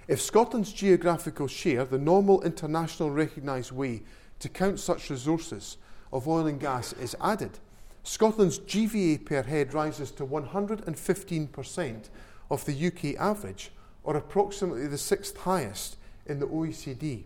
[0.07, 4.01] If Scotland's geographical share, the normal international recognised way
[4.43, 5.77] to count such resources
[6.11, 7.59] of oil and gas, is added,
[8.03, 12.09] Scotland's GVA per head rises to 115%
[12.51, 13.71] of the UK average,
[14.03, 17.23] or approximately the sixth highest in the OECD.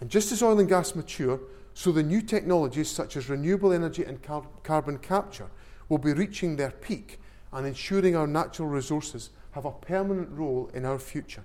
[0.00, 1.38] And just as oil and gas mature,
[1.74, 5.50] so the new technologies such as renewable energy and car- carbon capture
[5.90, 7.20] will be reaching their peak
[7.52, 11.44] and ensuring our natural resources have a permanent role in our future.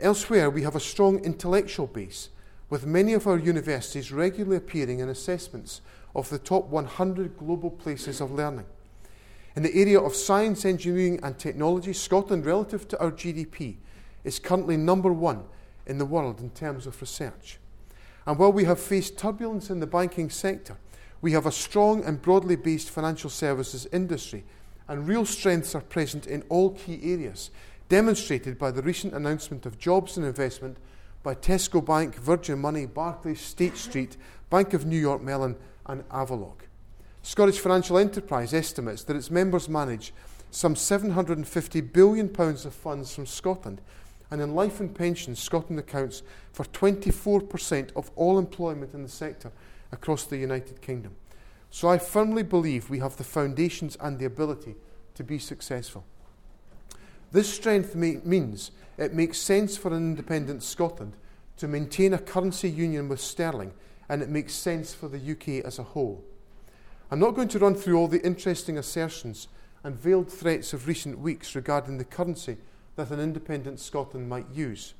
[0.00, 2.30] Elsewhere, we have a strong intellectual base,
[2.72, 5.82] with many of our universities regularly appearing in assessments
[6.16, 8.64] of the top 100 global places of learning.
[9.54, 13.76] In the area of science, engineering, and technology, Scotland, relative to our GDP,
[14.24, 15.44] is currently number one
[15.84, 17.58] in the world in terms of research.
[18.24, 20.78] And while we have faced turbulence in the banking sector,
[21.20, 24.44] we have a strong and broadly based financial services industry,
[24.88, 27.50] and real strengths are present in all key areas,
[27.90, 30.78] demonstrated by the recent announcement of jobs and investment
[31.22, 34.16] by Tesco Bank, Virgin Money, Barclays, State Street,
[34.50, 35.56] Bank of New York Mellon,
[35.86, 36.62] and Avaloq.
[37.22, 40.12] Scottish Financial Enterprise estimates that its members manage
[40.50, 43.80] some £750 billion of funds from Scotland,
[44.30, 49.52] and in life and pensions, Scotland accounts for 24% of all employment in the sector
[49.92, 51.14] across the United Kingdom.
[51.70, 54.74] So I firmly believe we have the foundations and the ability
[55.14, 56.04] to be successful.
[57.30, 58.72] This strength may, means
[59.02, 61.14] it makes sense for an independent Scotland
[61.56, 63.72] to maintain a currency union with sterling
[64.08, 66.24] and it makes sense for the UK as a whole.
[67.10, 69.48] I'm not going to run through all the interesting assertions
[69.84, 72.56] and veiled threats of recent weeks regarding the currency
[72.96, 74.94] that an independent Scotland might use.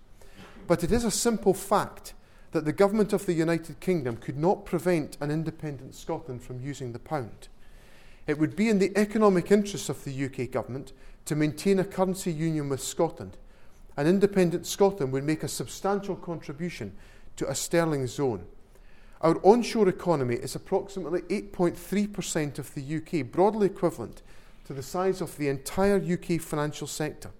[0.66, 2.14] But it is a simple fact
[2.52, 6.92] that the government of the United Kingdom could not prevent an independent Scotland from using
[6.92, 7.48] the pound.
[8.26, 10.92] It would be in the economic interests of the UK government
[11.24, 13.36] to maintain a currency union with Scotland.
[13.96, 16.92] An independent Scotland would make a substantial contribution
[17.36, 18.46] to a sterling zone.
[19.20, 24.22] Our onshore economy is approximately 8.3% of the UK, broadly equivalent
[24.64, 27.30] to the size of the entire UK financial sector.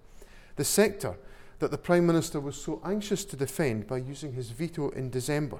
[0.55, 1.17] The sector
[1.59, 5.59] that the Prime Minister was so anxious to defend by using his veto in December.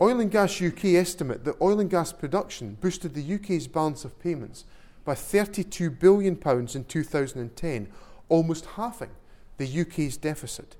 [0.00, 4.18] Oil and Gas UK estimate that oil and gas production boosted the UK's balance of
[4.18, 4.64] payments
[5.04, 6.34] by £32 billion
[6.74, 7.88] in 2010,
[8.28, 9.10] almost halving
[9.56, 10.76] the UK's deficit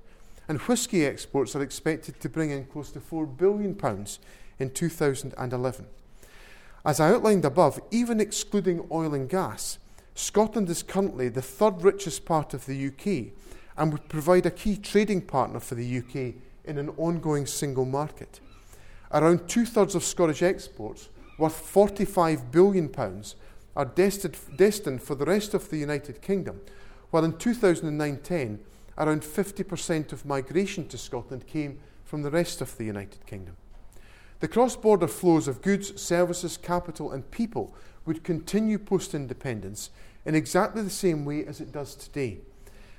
[0.47, 3.77] and whisky exports are expected to bring in close to £4 billion
[4.59, 5.85] in 2011.
[6.85, 9.79] As I outlined above, even excluding oil and gas,
[10.13, 13.33] Scotland is currently the third richest part of the UK
[13.77, 18.39] and would provide a key trading partner for the UK in an ongoing single market.
[19.11, 22.93] Around two thirds of Scottish exports, worth £45 billion,
[23.75, 26.61] are destined, destined for the rest of the United Kingdom,
[27.15, 28.59] while in 2009 10,
[28.97, 33.55] around 50% of migration to Scotland came from the rest of the United Kingdom.
[34.41, 37.73] The cross border flows of goods, services, capital, and people
[38.05, 39.91] would continue post independence
[40.25, 42.39] in exactly the same way as it does today.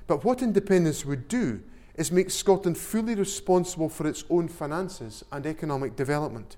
[0.07, 1.61] But what independence would do
[1.97, 6.57] is make Scotland fully responsible for its own finances and economic development.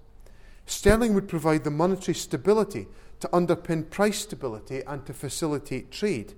[0.66, 2.86] Sterling would provide the monetary stability
[3.18, 6.34] to underpin price stability and to facilitate trade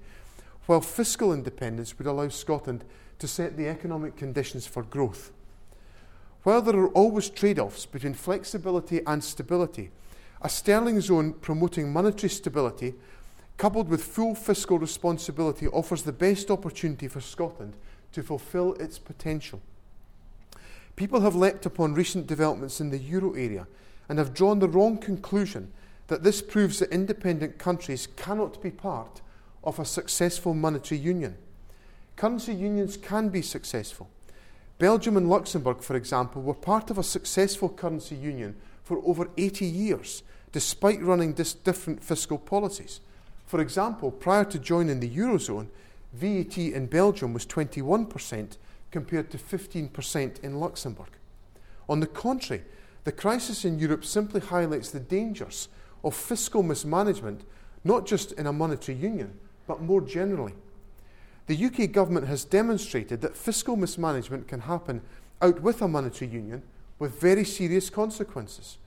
[0.71, 2.85] while fiscal independence would allow Scotland
[3.19, 5.33] to set the economic conditions for growth.
[6.45, 9.91] While there are always trade offs between flexibility and stability,
[10.41, 12.95] a sterling zone promoting monetary stability,
[13.57, 17.75] coupled with full fiscal responsibility, offers the best opportunity for Scotland
[18.13, 19.61] to fulfil its potential.
[20.95, 23.67] People have leapt upon recent developments in the euro area
[24.09, 25.73] and have drawn the wrong conclusion
[26.07, 29.21] that this proves that independent countries cannot be part
[29.63, 31.37] of a successful monetary union.
[32.17, 34.09] Currency unions can be successful.
[34.79, 39.67] Belgium and Luxembourg, for example, were part of a successful currency union for over 80
[39.67, 43.01] years, despite running dis- different fiscal policies.
[43.47, 45.69] For example, prior to joining the Eurozone,
[46.13, 48.57] VAT in Belgium was 21%
[48.91, 51.11] compared to 15% in Luxembourg.
[51.89, 52.63] On the contrary,
[53.05, 55.69] the crisis in Europe simply highlights the dangers
[56.03, 57.43] of fiscal mismanagement,
[57.85, 59.39] not just in a monetary union,
[59.71, 60.55] but more generally.
[61.47, 65.01] The UK government has demonstrated that fiscal mismanagement can happen
[65.41, 66.65] out with a monetary union
[66.99, 68.79] with very serious consequences.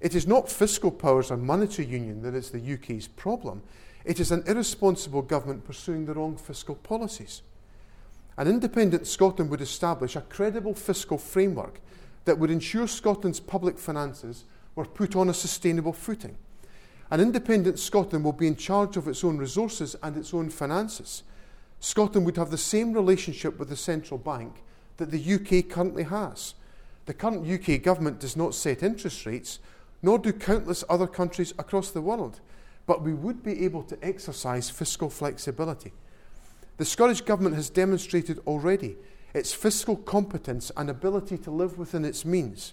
[0.00, 3.60] It is not fiscal powers or monetary union that is the UK's problem.
[4.06, 7.42] It is an irresponsible government pursuing the wrong fiscal policies.
[8.38, 11.78] An independent Scotland would establish a credible fiscal framework
[12.24, 14.44] that would ensure Scotland's public finances
[14.76, 16.38] were put on a sustainable footing.
[17.12, 21.24] An independent Scotland will be in charge of its own resources and its own finances.
[21.78, 24.62] Scotland would have the same relationship with the central bank
[24.96, 26.54] that the UK currently has.
[27.04, 29.58] The current UK government does not set interest rates,
[30.00, 32.40] nor do countless other countries across the world,
[32.86, 35.92] but we would be able to exercise fiscal flexibility.
[36.78, 38.96] The Scottish Government has demonstrated already
[39.34, 42.72] its fiscal competence and ability to live within its means.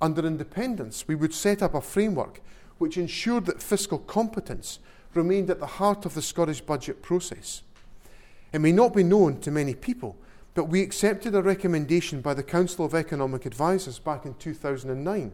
[0.00, 2.40] Under independence, we would set up a framework
[2.78, 4.78] which ensured that fiscal competence
[5.14, 7.62] remained at the heart of the Scottish budget process.
[8.52, 10.16] It may not be known to many people,
[10.54, 15.32] but we accepted a recommendation by the Council of Economic Advisers back in 2009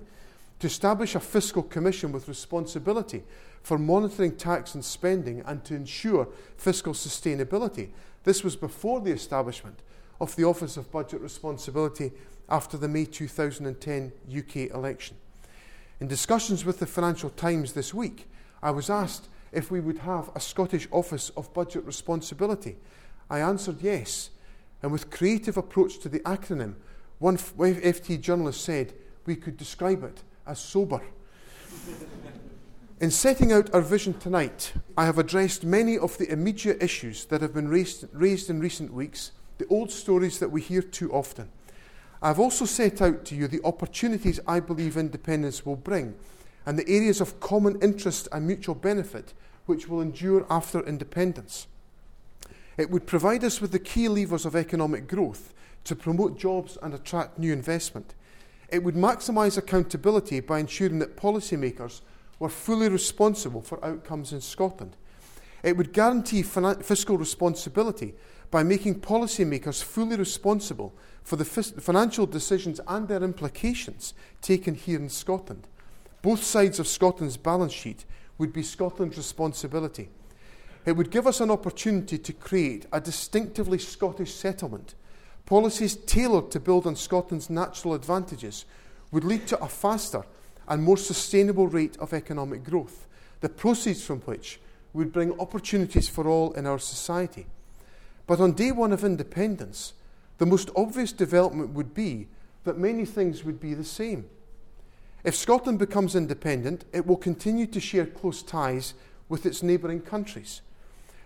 [0.59, 3.23] to establish a fiscal commission with responsibility
[3.63, 7.91] for monitoring tax and spending and to ensure fiscal sustainability.
[8.25, 9.81] This was before the establishment
[10.21, 12.13] of the Office of Budget Responsibility
[12.49, 15.17] after the May 2010 UK election.
[16.01, 18.29] In discussions with the Financial Times this week,
[18.63, 22.77] I was asked if we would have a Scottish Office of Budget Responsibility.
[23.31, 24.31] I answered yes,
[24.83, 26.75] and with creative approach to the acronym,
[27.19, 28.95] one FT journalist said
[29.27, 31.01] we could describe it as sober.
[33.01, 37.43] in setting out our vision tonight, I have addressed many of the immediate issues that
[37.43, 41.49] have been raised, raised in recent weeks the old stories that we hear too often.
[42.23, 46.15] I've also set out to you the opportunities I believe independence will bring
[46.65, 49.35] and the areas of common interest and mutual benefit
[49.67, 51.67] which will endure after independence.
[52.79, 55.53] It would provide us with the key levers of economic growth
[55.85, 58.15] to promote jobs and attract new investment.
[58.69, 62.03] It would maximise accountability by ensuring that policymakers
[62.39, 64.97] were fully responsible for outcomes in Scotland.
[65.65, 68.15] It would guarantee fiscal responsibility
[68.51, 70.93] by making policymakers fully responsible
[71.23, 75.67] for the financial decisions and their implications taken here in Scotland.
[76.21, 78.05] Both sides of Scotland's balance sheet
[78.39, 80.09] would be Scotland's responsibility.
[80.85, 84.95] It would give us an opportunity to create a distinctively Scottish settlement.
[85.47, 88.65] Policies tailored to build on Scotland's natural advantages
[89.11, 90.25] would lead to a faster
[90.69, 93.07] and more sustainable rate of economic growth,
[93.41, 94.61] the proceeds from which
[94.93, 97.47] would bring opportunities for all in our society.
[98.27, 99.93] But on day one of independence,
[100.43, 102.27] the most obvious development would be
[102.65, 104.29] that many things would be the same.
[105.23, 108.95] If Scotland becomes independent, it will continue to share close ties
[109.29, 110.61] with its neighbouring countries.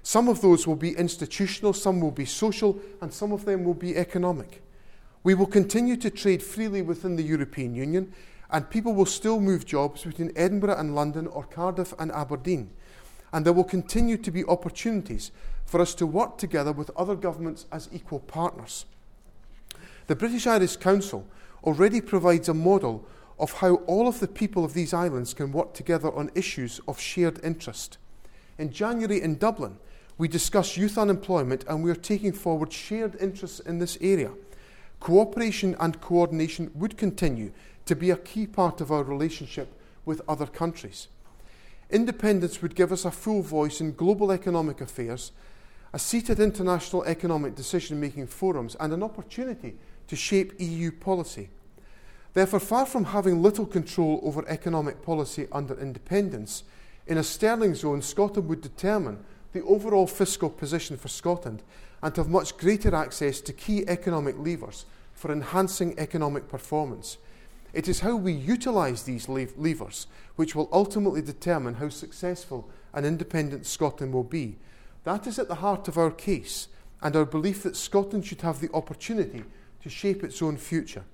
[0.02, 3.72] Some of those will be institutional, some will be social, and some of them will
[3.72, 4.62] be economic.
[5.24, 8.12] We will continue to trade freely within the European Union,
[8.50, 12.68] and people will still move jobs between Edinburgh and London or Cardiff and Aberdeen.
[13.32, 15.32] And there will continue to be opportunities
[15.64, 18.84] for us to work together with other governments as equal partners.
[20.06, 21.26] The British Irish Council
[21.64, 23.04] already provides a model
[23.40, 27.00] of how all of the people of these islands can work together on issues of
[27.00, 27.98] shared interest.
[28.56, 29.78] In January in Dublin,
[30.16, 34.30] we discussed youth unemployment and we are taking forward shared interests in this area.
[35.00, 37.52] Cooperation and coordination would continue
[37.84, 39.68] to be a key part of our relationship
[40.04, 41.08] with other countries.
[41.90, 45.32] Independence would give us a full voice in global economic affairs
[45.96, 49.76] a seat at international economic decision making forums, and an opportunity
[50.08, 51.50] to shape EU policy.
[52.34, 56.64] Therefore, far from having little control over economic policy under independence,
[57.06, 61.62] in a sterling zone, Scotland would determine the overall fiscal position for Scotland
[62.02, 64.84] and have much greater access to key economic levers
[65.14, 67.16] for enhancing economic performance.
[67.72, 73.66] It is how we utilise these levers which will ultimately determine how successful an independent
[73.66, 74.56] Scotland will be,
[75.04, 76.68] that is at the heart of our case
[77.00, 79.44] and our belief that Scotland should have the opportunity
[79.86, 81.04] to shape its own future.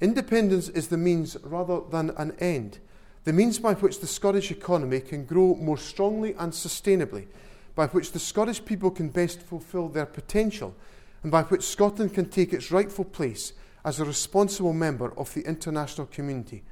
[0.00, 2.78] Independence is the means rather than an end,
[3.24, 7.26] the means by which the Scottish economy can grow more strongly and sustainably,
[7.74, 10.74] by which the Scottish people can best fulfil their potential,
[11.22, 13.52] and by which Scotland can take its rightful place
[13.84, 16.62] as a responsible member of the international community.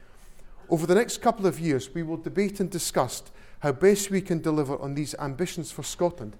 [0.70, 3.22] Over the next couple of years, we will debate and discuss
[3.58, 6.36] how best we can deliver on these ambitions for Scotland.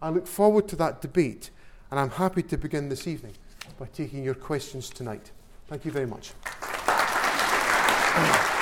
[0.00, 1.50] I look forward to that debate,
[1.92, 3.34] and I'm happy to begin this evening
[3.82, 5.32] by taking your questions tonight.
[5.66, 6.34] Thank you very much.